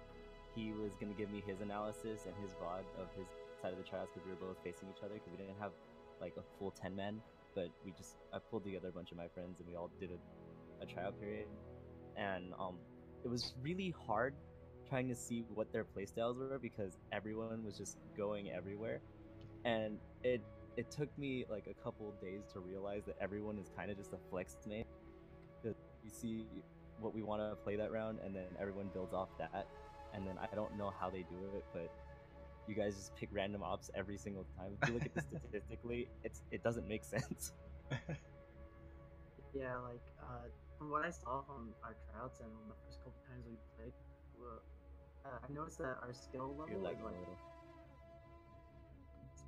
[0.55, 3.27] he was gonna give me his analysis and his VOD of his
[3.61, 5.71] side of the tryouts because we were both facing each other because we didn't have
[6.19, 7.21] like a full ten men,
[7.53, 10.09] but we just I pulled together a bunch of my friends and we all did
[10.11, 11.47] a, a tryout period,
[12.17, 12.79] and um
[13.23, 14.33] it was really hard
[14.91, 18.99] trying to see what their playstyles were because everyone was just going everywhere.
[19.63, 20.41] And it
[20.75, 24.11] it took me like a couple days to realize that everyone is kind of just
[24.11, 24.83] a flex main
[25.61, 26.45] because you see
[26.99, 29.67] what we want to play that round and then everyone builds off that.
[30.13, 31.89] And then i don't know how they do it but
[32.67, 34.73] you guys just pick random ops every single time.
[34.81, 37.53] If you look at this statistically it's it doesn't make sense.
[39.53, 43.43] Yeah, like uh, from what I saw from our tryouts and the first couple times
[43.43, 43.91] we played,
[44.39, 44.63] well,
[45.25, 47.15] uh, I noticed that our skill level you're was lagging a like.
[47.19, 47.37] little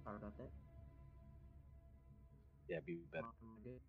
[0.04, 0.50] Sorry about that.
[2.68, 3.26] Yeah, be better.
[3.26, 3.80] Am good?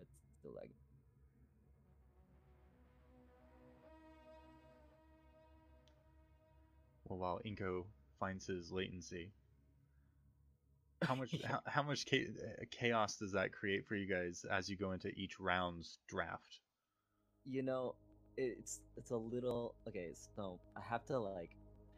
[0.00, 0.74] it's still lagging
[7.08, 7.84] Well, while Inko
[8.20, 9.32] finds his latency,
[11.02, 14.76] how much how, how much uh, chaos does that create for you guys as you
[14.76, 16.58] go into each round's draft?
[17.44, 17.94] you know
[18.38, 21.50] it's it's a little okay so i have to like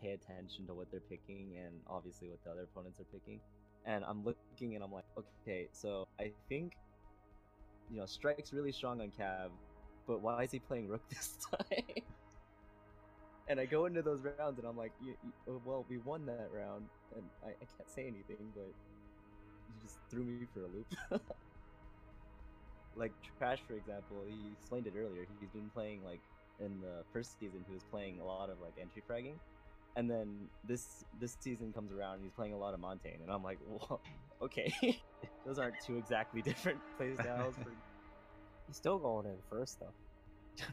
[0.03, 3.39] pay attention to what they're picking and obviously what the other opponents are picking.
[3.85, 6.73] And i'm looking and i'm like okay so i think
[7.91, 9.51] you know strike's really strong on cab
[10.11, 12.03] but why is he playing rook this time?
[13.49, 14.93] And I go into those rounds, and I'm like,
[15.49, 19.99] oh, well, we won that round, and I, I can't say anything, but you just
[20.11, 21.23] threw me for a loop.
[22.97, 25.27] like Trash, for example, he explained it earlier.
[25.41, 26.21] He's been playing like
[26.59, 29.39] in the first season, he was playing a lot of like entry fragging,
[29.97, 33.31] and then this this season comes around, and he's playing a lot of Montagne, and
[33.31, 34.01] I'm like, well,
[34.43, 34.73] okay,
[35.47, 37.71] those aren't two exactly different play styles, for...
[38.67, 39.93] He's still going in first though.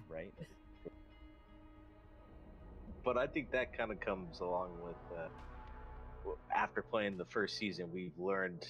[0.10, 0.34] right?
[3.04, 5.30] but I think that kind of comes along with uh,
[6.54, 8.66] after playing the first season, we've learned,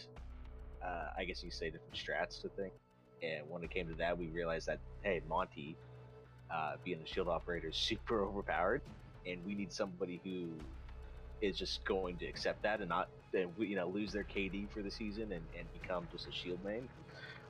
[0.86, 2.74] uh, I guess you say, different strats to think.
[3.22, 5.78] And when it came to that, we realized that hey, Monty,
[6.54, 8.82] uh, being the shield operator, is super overpowered,
[9.26, 10.62] and we need somebody who
[11.42, 14.84] is just going to accept that and not, and you know, lose their KD for
[14.84, 16.90] the season and, and become just a shield main.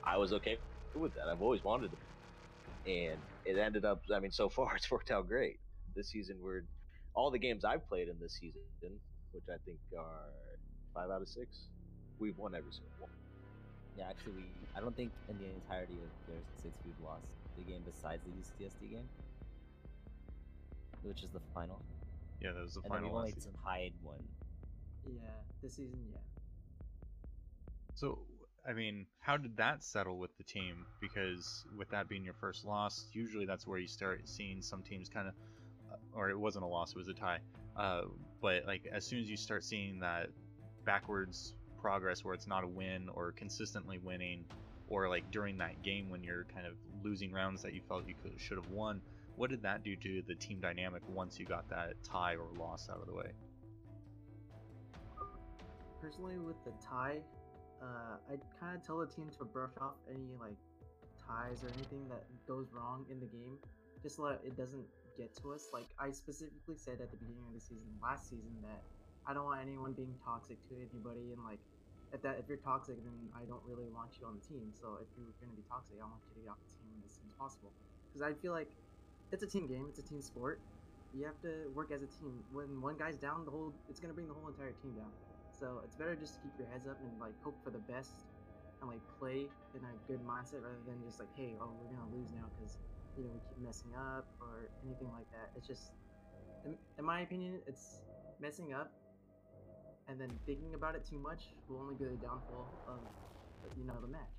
[0.04, 0.58] I was okay
[0.94, 1.28] with that.
[1.32, 4.02] I've always wanted to, and it ended up.
[4.14, 5.58] I mean, so far it's worked out great.
[5.94, 6.62] This season, we're
[7.14, 8.62] all the games I've played in this season,
[9.32, 10.30] which I think are
[10.94, 11.68] five out of six,
[12.20, 13.27] we've won every single one.
[13.98, 14.44] Yeah, actually, we
[14.76, 18.30] I don't think in the entirety of their six we've lost the game besides the
[18.30, 19.08] UCSD game,
[21.02, 21.82] which is the final.
[22.40, 23.52] Yeah, that was the and then final we've last only season.
[23.64, 24.22] tied one.
[25.04, 25.22] Yeah,
[25.62, 26.20] this season, yeah.
[27.96, 28.20] So,
[28.68, 30.86] I mean, how did that settle with the team?
[31.00, 35.08] Because with that being your first loss, usually that's where you start seeing some teams
[35.08, 35.34] kind of,
[36.12, 37.40] or it wasn't a loss, it was a tie.
[37.76, 38.02] Uh,
[38.40, 40.28] but like as soon as you start seeing that
[40.84, 44.44] backwards progress where it's not a win or consistently winning,
[44.88, 48.14] or like during that game when you're kind of losing rounds that you felt you
[48.22, 49.00] could should have won,
[49.36, 52.88] what did that do to the team dynamic once you got that tie or loss
[52.90, 53.30] out of the way?
[56.00, 57.18] Personally, with the tie,
[57.82, 60.56] uh, I kind of tell the team to brush off any like
[61.26, 63.58] ties or anything that goes wrong in the game,
[64.02, 64.84] just so that it doesn't
[65.16, 65.68] get to us.
[65.72, 68.82] Like I specifically said at the beginning of the season, last season, that
[69.26, 71.60] I don't want anyone being toxic to anybody, and like
[72.12, 74.72] if that if you're toxic, then I don't really want you on the team.
[74.72, 77.14] So if you're gonna be toxic, I want you to get off the team as
[77.18, 77.74] soon as possible,
[78.12, 78.70] because I feel like
[79.32, 80.62] it's a team game, it's a team sport.
[81.12, 82.44] You have to work as a team.
[82.50, 85.12] When one guy's down, the whole it's gonna bring the whole entire team down.
[85.50, 88.26] So it's better just to keep your heads up and like hope for the best
[88.80, 92.10] and like play in a good mindset rather than just like, hey, oh, we're gonna
[92.10, 92.78] lose now because
[93.16, 95.50] you know we keep messing up or anything like that.
[95.56, 95.92] It's just,
[96.64, 98.00] in, in my opinion, it's
[98.40, 98.92] messing up
[100.08, 103.02] and then thinking about it too much will only be the downfall of
[103.74, 104.38] you know the match.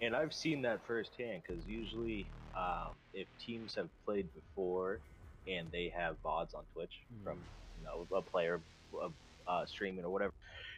[0.00, 5.02] And I've seen that firsthand because usually, um, if teams have played before
[5.46, 7.38] and they have VODs on Twitch Mhm.
[7.38, 8.64] from you know a player
[9.02, 9.10] uh,
[9.46, 10.32] uh, streaming or whatever,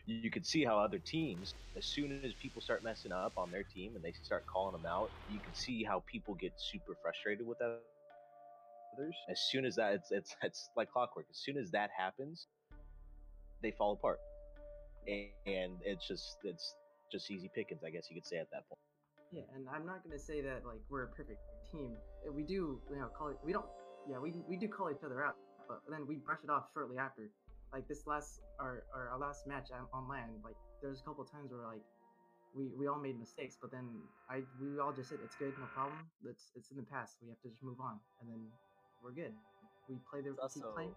[0.06, 3.50] you, you could see how other teams, as soon as people start messing up on
[3.50, 6.96] their team and they start calling them out, you can see how people get super
[7.02, 7.80] frustrated with that.
[8.94, 11.26] Others, as soon as that, it's it's it's like clockwork.
[11.30, 12.48] As soon as that happens,
[13.62, 14.18] they fall apart,
[15.06, 16.74] and, and it's just it's
[17.10, 18.78] just easy pickings, I guess you could say at that point.
[19.32, 21.40] Yeah, and I'm not gonna say that like we're a perfect
[21.70, 21.96] team.
[22.32, 23.36] We do, you know, call it.
[23.44, 23.66] We don't.
[24.08, 25.36] Yeah, we we do call each other out,
[25.68, 27.28] but then we brush it off shortly after.
[27.72, 31.52] Like this last our our, our last match on, land, like there's a couple times
[31.52, 31.84] where like
[32.56, 33.84] we we all made mistakes, but then
[34.30, 36.00] I we all just said it's good, no problem.
[36.24, 37.20] It's it's in the past.
[37.20, 38.40] We have to just move on, and then
[39.04, 39.36] we're good.
[39.88, 40.96] We play the keep also playing.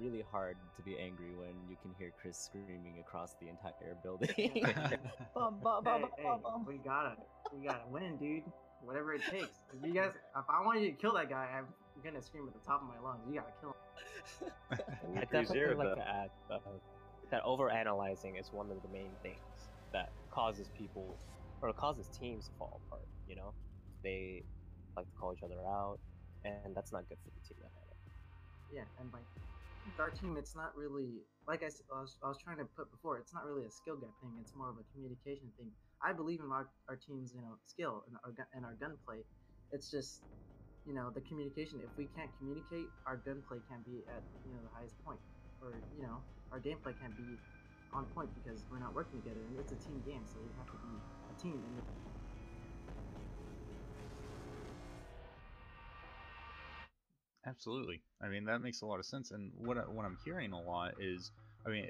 [0.00, 4.28] Really hard to be angry when you can hear Chris screaming across the entire building.
[5.34, 6.64] bum, bum, bum, Hey, hey, bum, bum.
[6.66, 7.16] we gotta
[7.52, 8.44] we gotta win, dude.
[8.84, 9.60] Whatever it takes.
[9.72, 11.66] If you guys, if I want you to kill that guy, I'm
[12.02, 13.22] gonna scream at the top of my lungs.
[13.28, 13.76] You gotta kill him.
[15.16, 15.94] I agree definitely zero, like though.
[15.94, 16.58] to add uh,
[17.30, 19.38] that overanalyzing is one of the main things
[19.92, 21.16] that causes people
[21.62, 23.06] or causes teams to fall apart.
[23.26, 23.54] You know,
[24.02, 24.42] they
[24.96, 25.98] like to call each other out,
[26.44, 27.98] and that's not good for the team dynamic.
[28.72, 29.53] Yeah, and like with
[29.98, 33.18] our team, it's not really like I, I was, I was trying to put before.
[33.18, 34.36] It's not really a skill gap thing.
[34.40, 35.70] It's more of a communication thing.
[36.02, 39.24] I believe in our, our team's you know skill and our and our gunplay.
[39.72, 40.22] It's just
[40.84, 41.80] you know the communication.
[41.84, 45.20] If we can't communicate, our gunplay can't be at you know the highest point,
[45.60, 47.38] or you know our gameplay can't be
[47.92, 49.44] on point because we're not working together.
[49.46, 51.64] And it's a team game, so we have to be a team.
[51.66, 51.82] And
[57.46, 58.00] Absolutely.
[58.22, 59.30] I mean, that makes a lot of sense.
[59.30, 61.30] And what I, what I'm hearing a lot is,
[61.66, 61.86] I mean,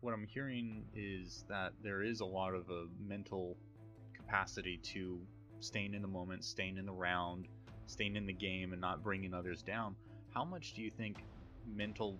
[0.00, 3.56] what I'm hearing is that there is a lot of a mental
[4.14, 5.20] capacity to
[5.60, 7.48] staying in the moment, staying in the round,
[7.86, 9.94] staying in the game, and not bringing others down.
[10.32, 11.24] How much do you think
[11.66, 12.18] mental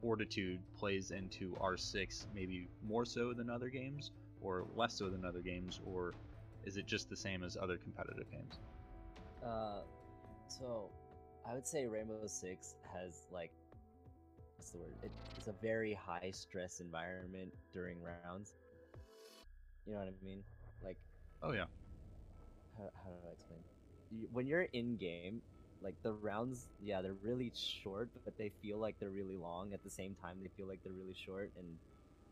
[0.00, 2.26] fortitude plays into R6?
[2.34, 4.10] Maybe more so than other games,
[4.42, 6.14] or less so than other games, or
[6.64, 8.58] is it just the same as other competitive games?
[9.44, 9.80] Uh,
[10.48, 10.90] so
[11.48, 13.52] I would say Rainbow Six has like
[14.56, 14.94] what's the word?
[15.02, 18.52] It, it's a very high stress environment during rounds.
[19.86, 20.42] You know what I mean?
[20.84, 20.98] Like
[21.42, 21.66] Oh yeah.
[22.76, 23.60] how, how do I explain?
[24.32, 25.42] When you're in game,
[25.82, 29.72] like the rounds, yeah, they're really short, but they feel like they're really long.
[29.72, 31.52] At the same time, they feel like they're really short.
[31.56, 31.78] And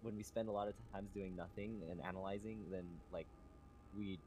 [0.02, 3.28] when we spend a lot of times doing nothing and analyzing, then like
[3.96, 4.20] we,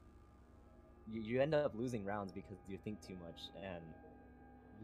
[1.06, 3.84] you, you end up losing rounds because you think too much, and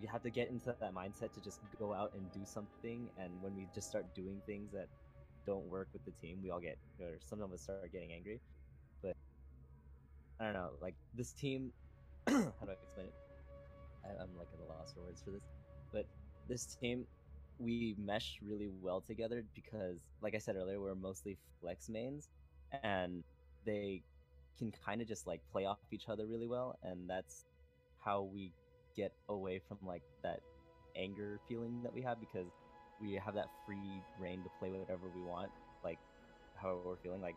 [0.01, 3.09] we have to get into that mindset to just go out and do something.
[3.17, 4.89] And when we just start doing things that
[5.47, 8.41] don't work with the team, we all get, or some of us start getting angry.
[9.03, 9.17] But
[10.41, 11.73] I don't know, like this team.
[12.29, 13.15] how do I explain it?
[14.05, 15.43] I, I'm like at a loss for words for this,
[15.93, 16.07] but
[16.49, 17.07] this team,
[17.59, 22.29] we mesh really well together because, like I said earlier, we're mostly flex mains,
[22.83, 23.23] and
[23.65, 24.03] they
[24.59, 27.45] can kind of just like play off each other really well, and that's
[28.05, 28.53] how we
[28.97, 30.41] get away from like that
[30.97, 32.49] anger feeling that we have because
[33.01, 35.51] we have that free reign to play whatever we want,
[35.83, 35.99] like
[36.55, 37.21] however we're feeling.
[37.21, 37.37] Like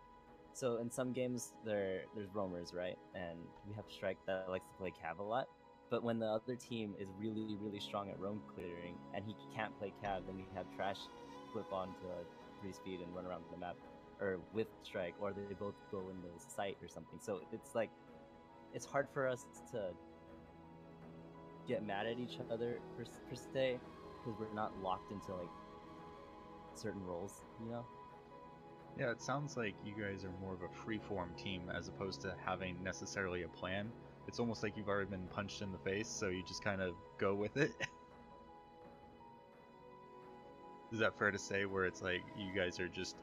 [0.53, 2.97] so in some games there there's roamers, right?
[3.16, 3.38] And
[3.68, 5.47] we have Strike that likes to play Cav a lot.
[5.89, 9.78] But when the other team is really, really strong at roam clearing and he can't
[9.80, 10.99] play Cav, then we have Trash
[11.53, 11.93] flip onto
[12.62, 13.76] three speed and run around the map
[14.20, 17.20] or with Strike, or they both go in the site or something.
[17.22, 17.89] So it's like
[18.74, 19.91] it's hard for us to
[21.68, 23.80] get mad at each other per, per se
[24.18, 25.49] because we're not locked into like
[26.76, 27.86] certain roles, you know?
[28.97, 32.34] Yeah, it sounds like you guys are more of a free-form team as opposed to
[32.43, 33.91] having necessarily a plan.
[34.28, 36.95] It's almost like you've already been punched in the face, so you just kind of
[37.20, 37.74] go with it.
[40.91, 41.65] Is that fair to say?
[41.65, 43.18] Where it's like you guys are just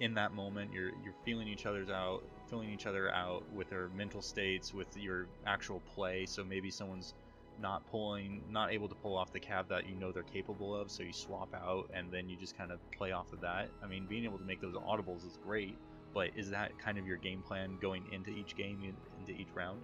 [0.00, 3.88] in that moment, you're you're feeling each other's out, feeling each other out with their
[3.96, 6.26] mental states, with your actual play.
[6.26, 7.14] So maybe someone's
[7.60, 10.90] not pulling, not able to pull off the Cav that you know they're capable of,
[10.90, 13.68] so you swap out, and then you just kind of play off of that.
[13.82, 15.76] I mean, being able to make those audibles is great,
[16.14, 19.80] but is that kind of your game plan going into each game, into each round?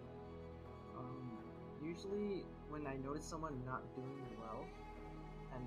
[0.97, 1.39] Um,
[1.85, 4.64] usually when I notice someone not doing well,
[5.55, 5.64] and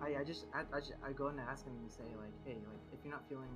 [0.00, 2.56] I, I just I, I, I go in and ask them and say like, hey,
[2.68, 3.50] like if you're not feeling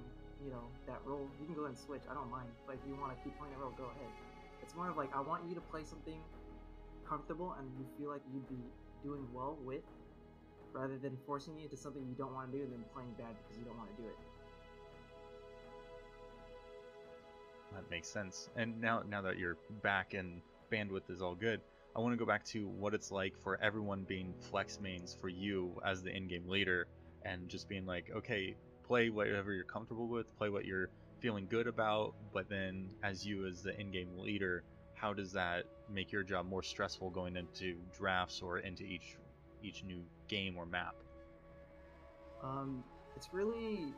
[0.45, 2.03] you know that role, you can go and switch.
[2.11, 2.51] I don't mind.
[2.67, 4.11] But if you want to keep playing that role, go ahead.
[4.63, 6.19] It's more of like I want you to play something
[7.09, 8.63] comfortable and you feel like you'd be
[9.03, 9.83] doing well with,
[10.73, 13.35] rather than forcing you into something you don't want to do and then playing bad
[13.43, 14.17] because you don't want to do it.
[17.75, 18.49] That makes sense.
[18.57, 21.61] And now, now that you're back and bandwidth is all good,
[21.95, 25.29] I want to go back to what it's like for everyone being flex mains for
[25.29, 26.87] you as the in-game leader,
[27.25, 30.89] and just being like, okay, play whatever you're comfortable with, play what you're
[31.21, 34.65] feeling good about, but then as you as the in-game leader,
[35.03, 39.17] how does that make your job more stressful going into drafts or into each
[39.61, 40.95] each new game or map?
[42.43, 42.85] Um,
[43.17, 43.93] it's really.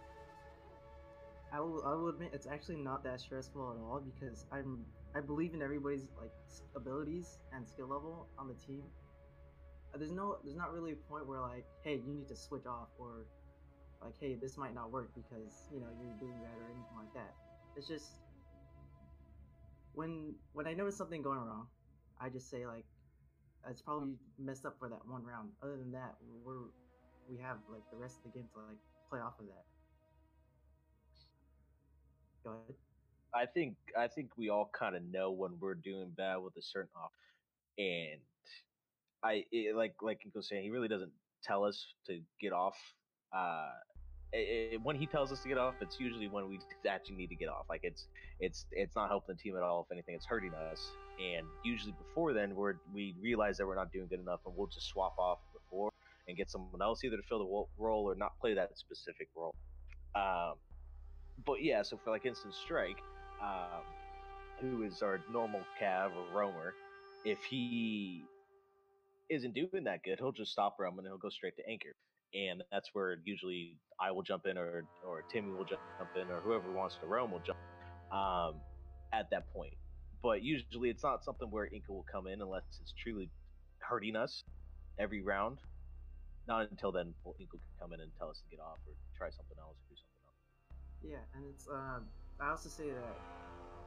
[1.53, 1.85] I will.
[1.85, 4.83] I will admit it's actually not that stressful at all because I'm.
[5.15, 6.33] I believe in everybody's like
[6.75, 8.83] abilities and skill level on the team.
[9.95, 10.39] Uh, There's no.
[10.43, 13.27] There's not really a point where like, hey, you need to switch off or,
[14.03, 17.13] like, hey, this might not work because you know you're doing that or anything like
[17.13, 17.35] that.
[17.77, 18.24] It's just.
[19.95, 21.67] When when I notice something going wrong,
[22.21, 22.85] I just say like,
[23.71, 25.51] it's probably messed up for that one round.
[25.63, 26.15] Other than that,
[26.45, 26.69] we're
[27.29, 28.79] we have like the rest of the game to like
[29.09, 29.65] play off of that.
[32.45, 32.75] Go ahead.
[33.35, 36.63] I think I think we all kind of know when we're doing bad with a
[36.63, 37.13] certain off,
[37.79, 38.21] and
[39.23, 42.77] I it, like like Inko saying, he really doesn't tell us to get off.
[43.35, 43.71] Uh,
[44.35, 46.59] i i when he tells us to get off, it's usually when we
[46.89, 47.67] actually need to get off.
[47.69, 48.07] Like it's
[48.41, 49.87] it's it's not helping the team at all.
[49.89, 50.81] If anything, it's hurting us.
[51.19, 54.67] And usually before then, we're we realize that we're not doing good enough, and we'll
[54.67, 55.91] just swap off before
[56.27, 59.55] and get someone else either to fill the role or not play that specific role.
[60.15, 60.55] Um,
[61.45, 62.99] but yeah, so for like instant strike,
[63.43, 63.83] um,
[64.61, 66.75] who is our normal cav or roamer,
[67.25, 68.23] if he
[69.31, 71.95] isn't doing that good, he'll just stop roaming and he'll go straight to anchor.
[72.35, 75.83] And that's where usually I will jump in or or Timmy will jump
[76.17, 77.59] in or whoever wants to roam will jump
[78.13, 78.63] um,
[79.13, 79.75] at that point.
[80.23, 83.31] But usually it's not something where Inko will come in unless it's truly
[83.81, 84.45] hurting us
[84.99, 85.61] every round.
[86.47, 89.29] Not until then will Inko come in and tell us to get off or try
[89.31, 90.43] something else or do something else.
[91.03, 92.09] Yeah, and it's um.
[92.41, 93.23] I also say that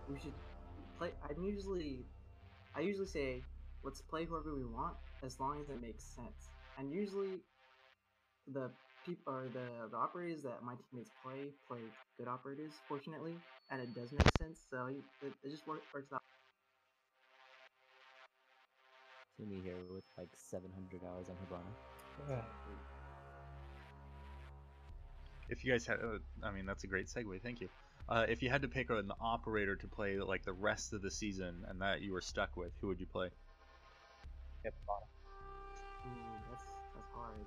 [0.07, 0.35] we should
[0.97, 1.11] play.
[1.29, 2.07] I'm usually,
[2.75, 3.45] I usually say,
[3.83, 6.51] let's play whoever we want as long as it makes sense.
[6.77, 7.41] And usually,
[8.53, 8.71] the
[9.05, 11.81] people or the the operators that my teammates play play
[12.17, 13.35] good operators, fortunately,
[13.71, 14.59] and it does make sense.
[14.69, 16.21] So it, it just work, works out.
[19.39, 22.41] Timmy here with like 700 hours on Hibana.
[25.49, 27.41] If you guys had, uh, I mean, that's a great segue.
[27.41, 27.69] Thank you.
[28.09, 31.11] Uh, if you had to pick an operator to play like the rest of the
[31.11, 33.29] season and that you were stuck with, who would you play?
[34.65, 35.05] Hibana.
[36.07, 36.11] Ooh,
[36.49, 36.63] that's
[36.95, 37.45] that's hard.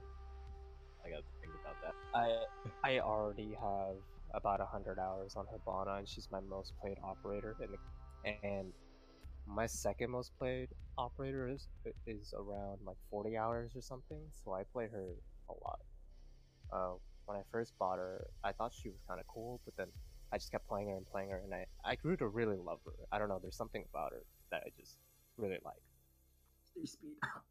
[1.04, 1.94] I gotta think about that.
[2.14, 2.44] I
[2.84, 3.96] I already have
[4.34, 7.56] about hundred hours on Hibana, and she's my most played operator.
[7.60, 7.78] In the,
[8.44, 8.72] and
[9.46, 11.68] my second most played operator is
[12.06, 14.22] is around like forty hours or something.
[14.44, 15.14] So I play her
[15.48, 15.80] a lot.
[16.72, 16.94] Uh,
[17.26, 19.88] when I first bought her, I thought she was kind of cool, but then
[20.32, 22.80] I just kept playing her and playing her, and I I grew to really love
[22.86, 22.94] her.
[23.12, 24.98] I don't know, there's something about her that I just
[25.36, 25.82] really like.
[26.74, 27.16] Three speed.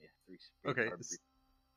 [0.00, 0.38] Yeah, three.
[0.38, 1.20] speed Okay, card s- breach.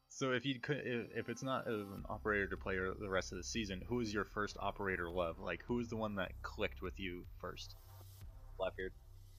[0.09, 3.37] So if you could, if, if it's not an operator to play the rest of
[3.37, 5.39] the season, who is your first operator love?
[5.39, 7.75] Like, who is the one that clicked with you first?
[8.57, 8.91] Blackbeard.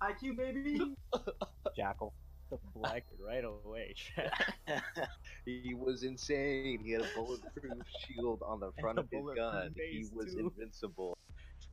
[0.03, 0.81] IQ baby.
[1.77, 2.15] Jackal.
[2.51, 3.95] The black right away.
[5.45, 6.81] he was insane.
[6.83, 9.75] He had a bulletproof shield on the front a of his gun.
[9.77, 10.51] He was too.
[10.57, 11.19] invincible.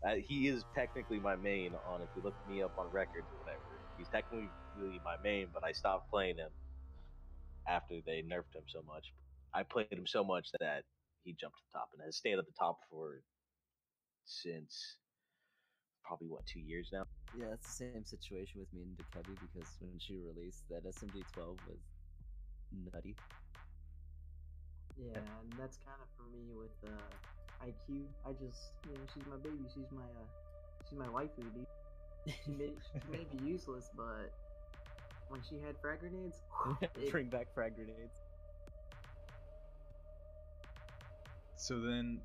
[0.06, 2.02] Uh, he is technically my main on.
[2.02, 5.48] If you look me up on records or whatever, he's technically really my main.
[5.54, 6.50] But I stopped playing him
[7.68, 9.14] after they nerfed him so much.
[9.54, 10.84] I played him so much that
[11.24, 13.22] he jumped to the top and has stayed at the top for
[14.26, 14.98] since
[16.04, 17.04] probably what two years now.
[17.36, 21.60] yeah, it's the same situation with me and Dokkaebi because when she released that SMG12
[21.68, 21.80] was
[22.94, 23.16] nutty.
[24.98, 28.08] Yeah, and that's kind of for me with uh, IQ.
[28.26, 29.68] I just, you know, she's my baby.
[29.74, 30.28] She's my, uh,
[30.90, 31.68] she's my waifu, dude.
[32.46, 34.34] She may, she may be useless, but
[35.30, 36.42] when she had frag grenades,
[37.12, 38.22] Bring back frag grenades.
[41.58, 42.22] So then,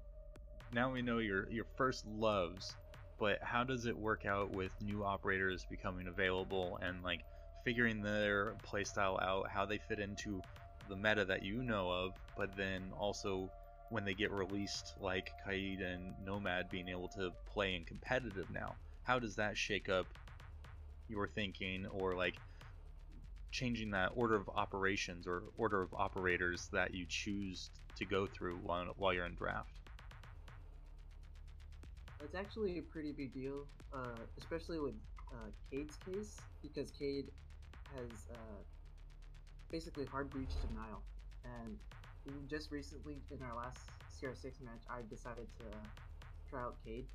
[0.73, 2.75] now we know your your first loves,
[3.19, 7.21] but how does it work out with new operators becoming available and like
[7.65, 10.43] figuring their playstyle out, how they fit into
[10.89, 13.51] the meta that you know of, but then also
[13.91, 18.75] when they get released, like Kaid and Nomad being able to play in competitive now,
[19.05, 20.07] how does that shake up
[21.09, 22.35] your thinking or like
[23.53, 28.57] changing that order of operations or order of operators that you choose to go through
[28.65, 29.71] while, while you're in draft?
[32.25, 34.95] It's actually a pretty big deal, uh, especially with
[35.33, 37.31] uh, Kaid's case, because Kaid
[37.95, 38.63] has uh,
[39.71, 41.03] basically hard breach denial.
[41.45, 41.77] And
[42.49, 43.81] just recently, in our last
[44.21, 45.67] CR6 match, I decided to
[46.49, 47.07] try out Kaid.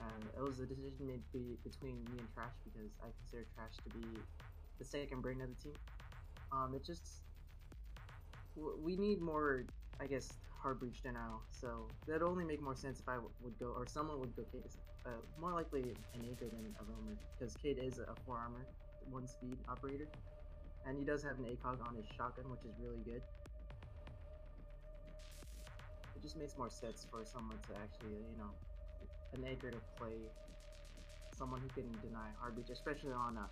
[0.00, 3.76] And it was a decision made be- between me and Trash because I consider Trash
[3.84, 4.18] to be
[4.80, 5.78] the second brain of the team.
[6.50, 7.22] Um, it just
[8.56, 9.64] we need more,
[10.00, 11.42] I guess, hard breach denial.
[11.50, 14.64] So that'd only make more sense if I would go, or someone would go Kaid.
[15.06, 15.10] Uh,
[15.40, 18.66] more likely an anchor than a Roamer, because Kaid is a four armor,
[19.08, 20.08] one speed operator,
[20.86, 23.22] and he does have an ACOG on his shotgun, which is really good.
[26.16, 28.50] It just makes more sense for someone to actually, you know,
[29.32, 30.20] an anchor to play
[31.38, 33.46] someone who can deny hard breach, especially on uh,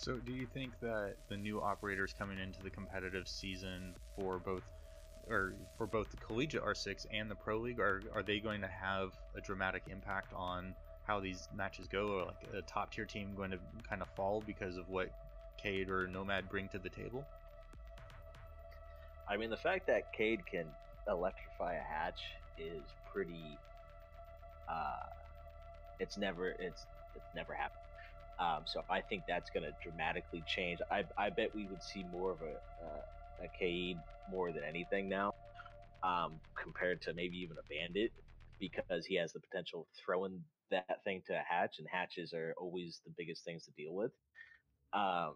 [0.00, 4.62] So, do you think that the new operators coming into the competitive season for both,
[5.28, 8.66] or for both the collegiate R6 and the Pro League, are are they going to
[8.66, 10.74] have a dramatic impact on
[11.06, 14.42] how these matches go, or like a top tier team going to kind of fall
[14.46, 15.10] because of what
[15.62, 17.26] Kaid or Nomad bring to the table?
[19.28, 20.64] I mean, the fact that Cade can
[21.08, 22.22] electrify a hatch
[22.56, 22.80] is
[23.12, 23.58] pretty.
[24.66, 25.10] Uh,
[25.98, 27.89] it's never it's it's never happened.
[28.40, 30.80] Um, so I think that's going to dramatically change.
[30.90, 32.52] I, I bet we would see more of a
[32.84, 33.96] uh, a Kaid
[34.30, 35.34] more than anything now,
[36.02, 38.12] um, compared to maybe even a Bandit,
[38.58, 42.54] because he has the potential of throwing that thing to a hatch, and hatches are
[42.58, 44.12] always the biggest things to deal with.
[44.92, 45.34] Um,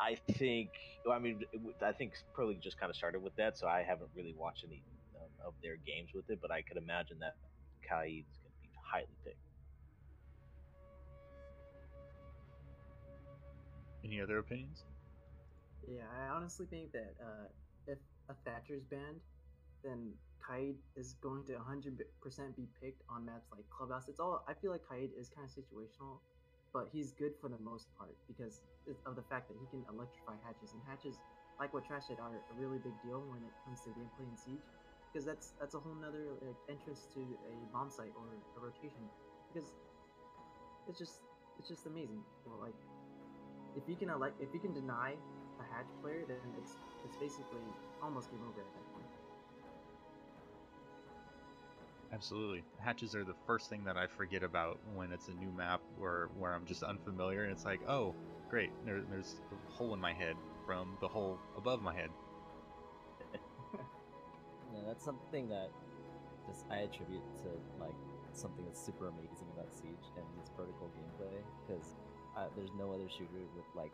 [0.00, 0.70] I think.
[1.04, 1.40] Well, I mean,
[1.82, 4.64] I think Pro League just kind of started with that, so I haven't really watched
[4.66, 4.82] any
[5.14, 6.38] of, of their games with it.
[6.40, 7.34] But I could imagine that
[7.82, 9.45] Kaid's going to be highly picked.
[14.06, 14.84] Any other opinions?
[15.88, 17.50] Yeah, I honestly think that uh,
[17.88, 17.98] if
[18.30, 19.18] a Thatcher's banned,
[19.82, 20.14] then
[20.46, 21.98] Kaid is going to 100%
[22.54, 24.08] be picked on maps like Clubhouse.
[24.08, 26.22] It's all I feel like Kaid is kind of situational,
[26.72, 28.62] but he's good for the most part because
[29.06, 31.18] of the fact that he can electrify hatches and hatches,
[31.58, 34.38] like what Trash said, are a really big deal when it comes to gameplay and
[34.38, 34.62] siege
[35.10, 39.02] because that's that's a whole nother like, entrance to a bomb site or a rotation
[39.50, 39.74] because
[40.86, 41.26] it's just
[41.58, 42.22] it's just amazing.
[42.46, 42.74] Well, like
[43.76, 45.14] if you can elect if you can deny
[45.60, 46.72] a hatch player, then it's
[47.04, 47.60] it's basically
[48.02, 49.06] almost game over at that point.
[52.12, 52.62] Absolutely.
[52.78, 56.28] Hatches are the first thing that I forget about when it's a new map where
[56.38, 58.14] where I'm just unfamiliar and it's like, oh,
[58.48, 62.10] great, there, there's a hole in my head from the hole above my head.
[64.74, 65.70] Yeah, that's something that
[66.46, 67.48] just I attribute to
[67.80, 67.94] like
[68.32, 71.94] something that's super amazing about Siege and its protocol gameplay because
[72.36, 73.92] uh, there's no other shooter with like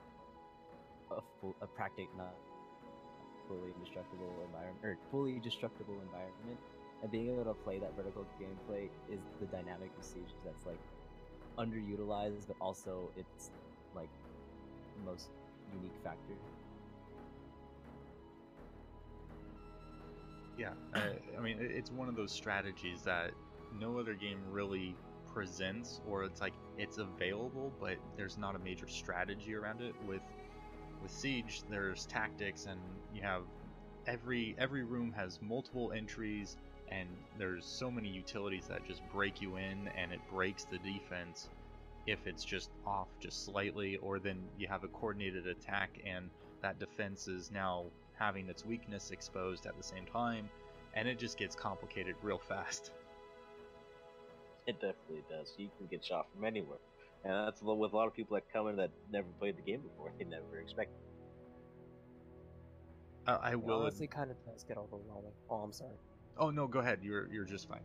[1.10, 2.34] a full, a practic not
[3.48, 6.58] fully destructible environment or fully destructible environment,
[7.02, 10.80] and being able to play that vertical gameplay is the dynamic of Siege that's like
[11.58, 13.50] underutilized, but also it's
[13.94, 14.08] like
[14.96, 15.28] the most
[15.74, 16.34] unique factor.
[20.58, 23.32] Yeah, I, I mean, it's one of those strategies that
[23.80, 24.94] no other game really
[25.32, 29.94] presents, or it's like it's available, but there's not a major strategy around it.
[30.06, 30.22] With
[31.02, 32.80] with Siege, there's tactics, and
[33.14, 33.42] you have
[34.06, 36.56] every every room has multiple entries,
[36.88, 37.08] and
[37.38, 41.48] there's so many utilities that just break you in, and it breaks the defense
[42.06, 46.78] if it's just off just slightly, or then you have a coordinated attack, and that
[46.78, 47.84] defense is now
[48.18, 50.48] having its weakness exposed at the same time,
[50.94, 52.92] and it just gets complicated real fast.
[54.66, 55.52] It definitely does.
[55.56, 56.78] You can get shot from anywhere,
[57.24, 59.80] and that's with a lot of people that come in that never played the game
[59.80, 60.12] before.
[60.18, 60.90] They never expect.
[63.26, 63.76] Uh, I will.
[63.76, 65.32] ad- honestly kind of does get overwhelming.
[65.50, 65.96] Oh, I'm sorry.
[66.38, 67.00] Oh no, go ahead.
[67.02, 67.82] You're you're just fine.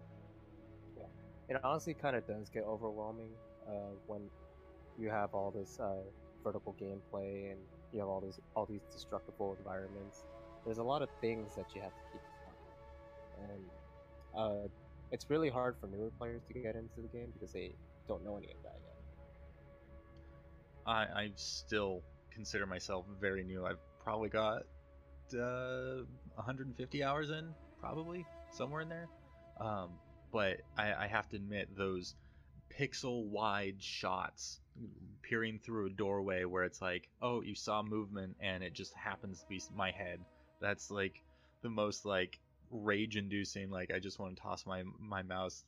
[0.97, 3.31] Yeah, It honestly kind of does get overwhelming
[3.67, 4.21] uh, when
[4.99, 6.01] you have all this uh,
[6.43, 7.59] vertical gameplay and
[7.91, 10.23] you have all these all these destructible environments.
[10.65, 12.21] There's a lot of things that you have to keep
[13.41, 13.63] in mind, and
[14.37, 14.67] uh,
[15.11, 17.73] it's really hard for newer players to get into the game because they
[18.07, 18.95] don't know any of that yet.
[20.85, 22.01] I I still
[22.33, 23.65] consider myself very new.
[23.65, 24.63] I've probably got
[25.33, 26.03] uh,
[26.35, 29.07] 150 hours in, probably somewhere in there.
[29.59, 29.89] Um,
[30.31, 32.15] but I, I have to admit those
[32.79, 34.59] pixel wide shots
[35.23, 39.41] peering through a doorway where it's like, oh, you saw movement and it just happens
[39.41, 40.19] to be my head.
[40.61, 41.21] That's like
[41.63, 42.39] the most like
[42.71, 43.69] rage inducing.
[43.69, 45.63] Like I just want to toss my my mouse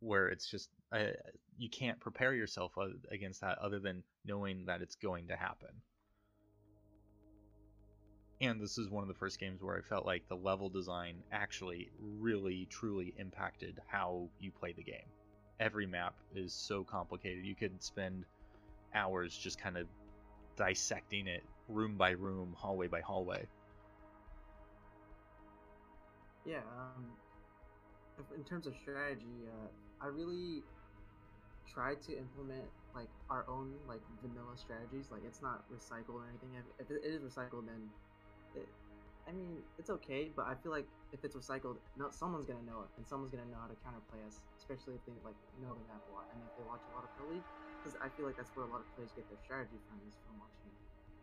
[0.00, 1.12] where it's just uh,
[1.58, 2.72] you can't prepare yourself
[3.10, 5.70] against that other than knowing that it's going to happen.
[8.40, 11.22] And this is one of the first games where I felt like the level design
[11.32, 11.90] actually
[12.20, 15.08] really truly impacted how you play the game.
[15.60, 17.46] Every map is so complicated.
[17.46, 18.24] You could spend
[18.94, 19.86] hours just kind of
[20.56, 23.46] dissecting it room by room, hallway by hallway.
[26.44, 27.16] Yeah, um,
[28.36, 29.68] in terms of strategy, uh,
[30.00, 30.64] I really
[31.66, 35.10] try to implement like our own like vanilla strategies.
[35.10, 36.54] Like it's not recycled or anything.
[36.78, 37.88] If, it is recycled, then
[38.54, 38.68] it,
[39.28, 40.30] I mean, it's okay.
[40.36, 43.48] But I feel like if it's recycled, no, someone's gonna know it, and someone's gonna
[43.50, 46.40] know how to counterplay us, especially if they like know the map a lot and
[46.44, 47.48] if they watch a lot of Pro League.
[47.80, 50.16] Because I feel like that's where a lot of players get their strategy from is
[50.24, 50.72] from watching,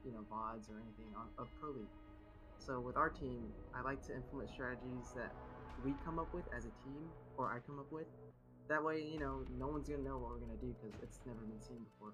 [0.06, 1.94] you know, VODs or anything on, of Pro League.
[2.66, 5.32] So with our team, I like to implement strategies that
[5.84, 8.06] we come up with as a team, or I come up with.
[8.70, 11.40] That way, you know, no one's gonna know what we're gonna do because it's never
[11.40, 12.14] been seen before.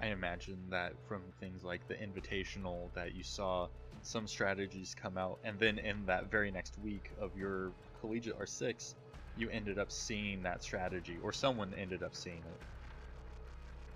[0.00, 3.68] I imagine that from things like the Invitational that you saw
[4.02, 8.94] some strategies come out, and then in that very next week of your collegiate R6,
[9.36, 12.60] you ended up seeing that strategy, or someone ended up seeing it.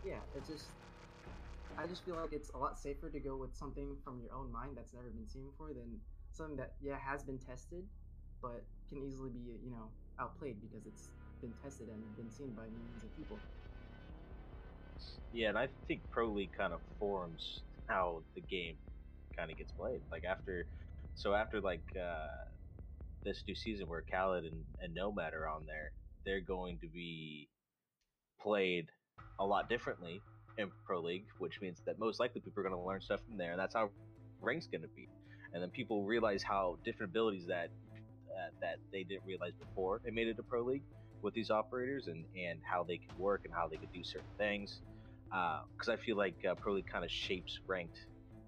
[0.05, 0.71] Yeah, it's just,
[1.79, 4.53] I just feel like it's a lot safer to go with something from your own
[4.53, 6.01] mind that's never been seen before than
[6.33, 7.85] something that yeah has been tested,
[8.43, 9.91] but can easily be you know
[10.21, 11.11] outplayed because it's
[11.41, 13.41] been tested and been seen by millions of people.
[15.33, 18.77] Yeah, and I think Pro League kind of forms how the game
[19.37, 20.01] kind of gets played.
[20.13, 20.67] Like after,
[21.15, 22.27] so after like uh,
[23.25, 25.93] this new season where Kaid and, and Nomad are on there,
[26.27, 27.49] they're going to be
[28.43, 28.87] played
[29.39, 30.23] a lot differently
[30.59, 33.37] in Pro League, which means that most likely people are going to learn stuff from
[33.37, 33.91] there, and that's how
[34.41, 35.09] rank's going to be.
[35.53, 37.71] And then people realize how different abilities that
[38.31, 40.85] uh, that they didn't realize before they made it to Pro League
[41.23, 44.29] with these operators and and how they could work and how they could do certain
[44.39, 44.81] things
[45.31, 48.07] because I feel like uh, Pro League kind of shapes ranked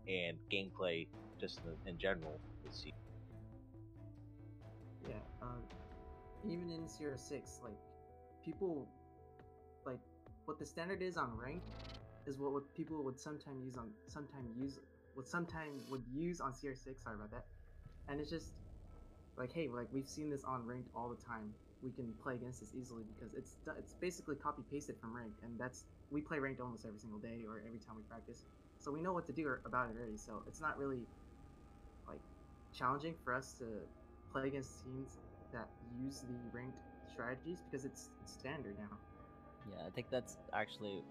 [0.09, 1.07] and gameplay
[1.41, 2.39] just in, in general.
[2.65, 2.93] Let's see.
[5.09, 5.63] Yeah, um,
[6.45, 7.79] even in CR6, like
[8.45, 8.87] people,
[9.87, 10.01] like
[10.45, 11.63] what the standard is on rank,
[12.27, 14.79] is what would people would sometimes use on sometime use
[15.17, 17.03] would sometime would use on CR6.
[17.03, 17.45] Sorry about that.
[18.09, 18.53] And it's just
[19.37, 21.55] like, hey, like we've seen this on ranked all the time.
[21.83, 25.59] We can play against this easily because it's it's basically copy pasted from ranked, and
[25.59, 28.45] that's we play ranked almost every single day or every time we practice,
[28.79, 30.17] so we know what to do about it already.
[30.17, 31.07] So it's not really
[32.07, 32.21] like
[32.73, 33.65] challenging for us to
[34.31, 35.19] play against teams
[35.53, 35.69] that
[36.01, 36.79] use the ranked
[37.13, 38.99] strategies because it's standard now.
[39.71, 41.03] Yeah, I think that's actually.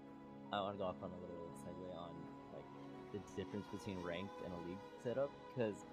[0.52, 2.12] I want to go off on a little segue on
[2.52, 2.68] like
[3.12, 5.86] the difference between ranked and a league setup because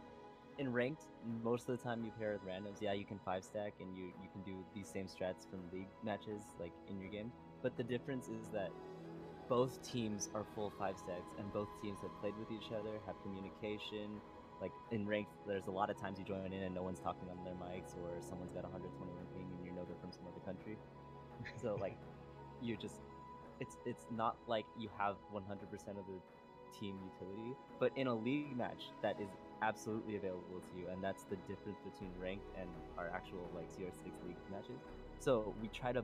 [0.58, 1.04] in ranked,
[1.42, 2.82] most of the time you pair with randoms.
[2.82, 5.88] Yeah, you can five stack and you you can do these same strats from league
[6.04, 7.32] matches like in your game.
[7.64, 8.72] But the difference is that
[9.48, 13.16] both teams are full five stacks and both teams have played with each other, have
[13.24, 14.20] communication.
[14.60, 17.30] Like in ranked, there's a lot of times you join in and no one's talking
[17.32, 18.92] on their mics, or someone's got 121
[19.34, 20.78] ping and you know they're from some other country.
[21.62, 21.96] So like
[22.62, 23.00] you just
[23.60, 26.20] it's it's not like you have 100% of the
[26.80, 29.30] team utility but in a league match that is
[29.62, 34.06] absolutely available to you and that's the difference between ranked and our actual like cr6
[34.28, 34.80] league matches.
[35.20, 36.04] So we try to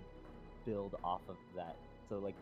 [0.65, 1.77] build off of that.
[2.09, 2.35] So like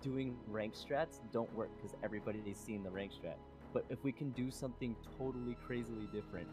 [0.00, 3.36] doing rank strats don't work because everybody everybody's seen the rank strat.
[3.74, 6.48] But if we can do something totally crazily different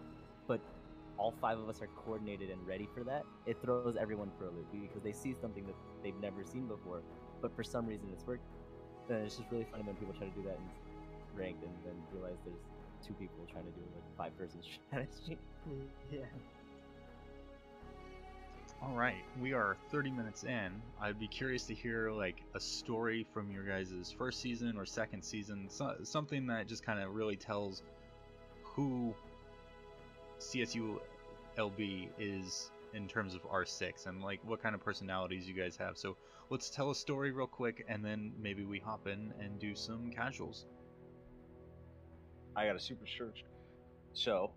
[0.48, 0.60] but
[1.18, 4.50] all five of us are coordinated and ready for that, it throws everyone for a
[4.50, 7.02] loop because they see something that they've never seen before,
[7.46, 8.42] but for some reason it's worked.
[9.08, 11.94] And it's just really funny when people try to do that in ranked and then
[12.12, 12.58] realize there's
[13.06, 15.38] two people trying to do like five person strategy.
[16.12, 16.22] yeah.
[18.82, 20.70] All right, we are 30 minutes in.
[21.00, 25.24] I'd be curious to hear like a story from your guys' first season or second
[25.24, 27.84] season, so, something that just kind of really tells
[28.64, 29.14] who
[30.40, 31.00] CSU
[31.58, 35.98] LB is in terms of R6 and like what kind of personalities you guys have.
[35.98, 36.16] So
[36.50, 40.10] let's tell a story real quick and then maybe we hop in and do some
[40.12, 40.66] casuals.
[42.56, 43.44] I got a super search.
[44.14, 44.52] So,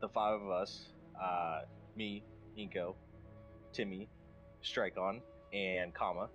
[0.00, 0.86] the five of us,
[1.22, 1.60] uh,
[1.94, 2.24] me,
[2.58, 2.96] Inko,
[3.72, 4.08] Timmy,
[4.62, 5.22] Strike-On,
[5.52, 6.28] and Kama,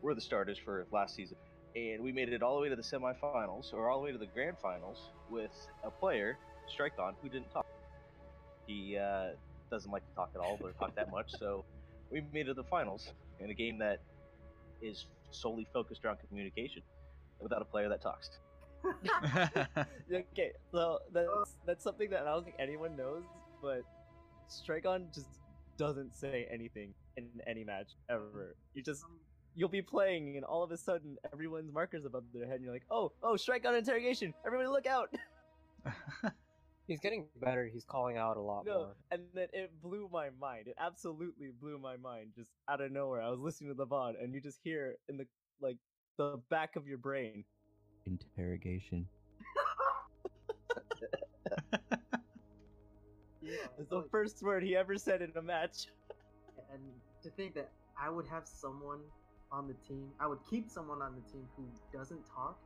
[0.00, 1.36] were the starters for last season.
[1.74, 4.18] And we made it all the way to the semifinals, or all the way to
[4.18, 5.50] the grand finals, with
[5.82, 7.66] a player, Strike-On, who didn't talk.
[8.68, 9.30] He uh,
[9.70, 11.64] doesn't like to talk at all, or talk that much, so
[12.10, 14.00] we made it to the finals in a game that
[14.80, 16.82] is solely focused around communication
[17.40, 18.30] without a player that talks.
[20.12, 23.24] okay, so that's that's something that I don't think anyone knows,
[23.62, 23.82] but
[24.48, 25.26] Strike-On just
[25.76, 28.56] doesn't say anything in any match ever.
[28.74, 29.04] You just
[29.54, 32.72] you'll be playing and all of a sudden everyone's markers above their head and you're
[32.72, 34.32] like, oh, oh, Strike-On interrogation!
[34.46, 35.12] Everybody look out!
[36.88, 37.66] He's getting better.
[37.66, 38.96] He's calling out a lot No, more.
[39.10, 40.66] and then it blew my mind.
[40.68, 42.30] It absolutely blew my mind.
[42.34, 45.18] Just out of nowhere, I was listening to the VOD, and you just hear in
[45.18, 45.26] the
[45.60, 45.76] like
[46.16, 47.44] the back of your brain,
[48.06, 49.06] interrogation.
[53.40, 53.54] Yeah.
[53.78, 55.86] It's the like- first word he ever said in a match.
[56.72, 56.82] and
[57.22, 57.70] to think that
[58.00, 59.00] I would have someone
[59.50, 61.64] on the team, I would keep someone on the team who
[61.96, 62.58] doesn't talk,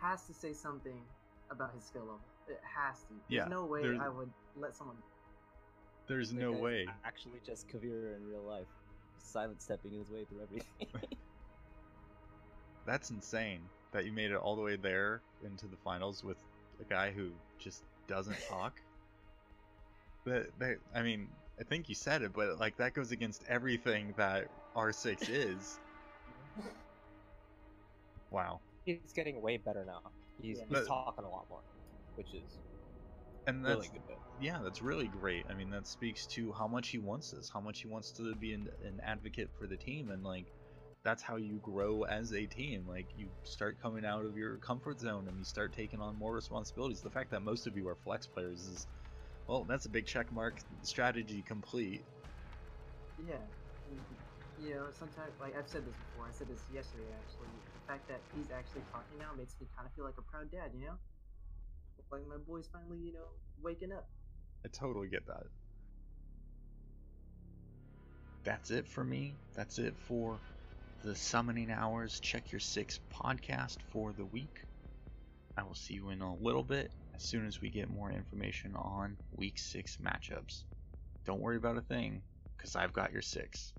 [0.00, 1.02] has to say something
[1.50, 2.20] about his skill level.
[2.48, 3.08] It has to.
[3.08, 4.96] There's Yeah, no way there's- I would let someone.
[6.06, 6.86] There's no way.
[7.04, 8.68] Actually, just Caveira in real life,
[9.18, 10.86] silent stepping his way through everything.
[12.86, 16.36] That's insane that you made it all the way there into the finals with
[16.80, 18.80] a guy who just doesn't talk.
[20.24, 21.28] That, that I mean,
[21.58, 25.80] I think you said it, but like that goes against everything that R6 is.
[28.30, 28.60] Wow.
[28.84, 30.00] He's getting way better now.
[30.40, 30.64] He's, Yeah.
[30.68, 31.60] he's But- talking a lot more,
[32.16, 32.58] which is
[33.46, 34.18] And that's really good.
[34.38, 35.46] yeah, that's really great.
[35.50, 38.34] I mean, that speaks to how much he wants this, how much he wants to
[38.34, 40.46] be an, an advocate for the team, and like
[41.04, 42.86] that's how you grow as a team.
[42.86, 46.34] Like you start coming out of your comfort zone and you start taking on more
[46.34, 47.02] responsibilities.
[47.02, 48.86] The fact that most of you are flex players is,
[49.46, 50.58] well, that's a big check mark.
[50.82, 52.02] Strategy complete.
[53.18, 53.44] Yeah.
[54.56, 57.52] You know, sometimes, like I've said this before, I said this yesterday actually.
[57.74, 60.50] The fact that he's actually talking now makes me kind of feel like a proud
[60.50, 60.96] dad, you know?
[62.12, 63.26] Like my boy's finally, you know,
[63.62, 64.08] waking up.
[64.64, 65.44] I totally get that.
[68.44, 69.34] That's it for me.
[69.54, 70.38] That's it for
[71.02, 74.56] the Summoning Hours Check Your Six podcast for the week.
[75.56, 78.76] I will see you in a little bit as soon as we get more information
[78.76, 80.62] on week six matchups.
[81.24, 82.22] Don't worry about a thing,
[82.56, 83.72] because I've got your six.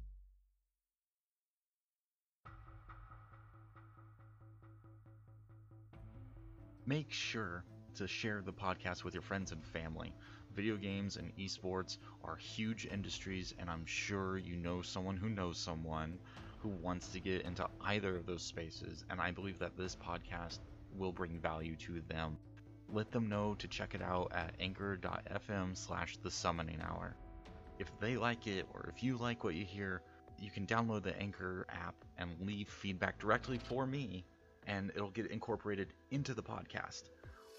[6.85, 7.63] Make sure
[7.97, 10.13] to share the podcast with your friends and family.
[10.55, 15.57] Video games and esports are huge industries, and I'm sure you know someone who knows
[15.57, 16.17] someone
[16.59, 20.59] who wants to get into either of those spaces, and I believe that this podcast
[20.95, 22.37] will bring value to them.
[22.89, 27.15] Let them know to check it out at anchor.fm slash the summoning hour.
[27.79, 30.01] If they like it, or if you like what you hear,
[30.39, 34.23] you can download the Anchor app and leave feedback directly for me,
[34.67, 37.09] and it'll get incorporated into the podcast.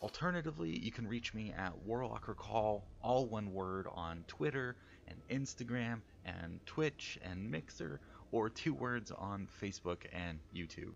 [0.01, 4.76] Alternatively, you can reach me at Warlocker Call, all one word, on Twitter
[5.09, 10.92] and Instagram and Twitch and Mixer, or two words on Facebook and YouTube.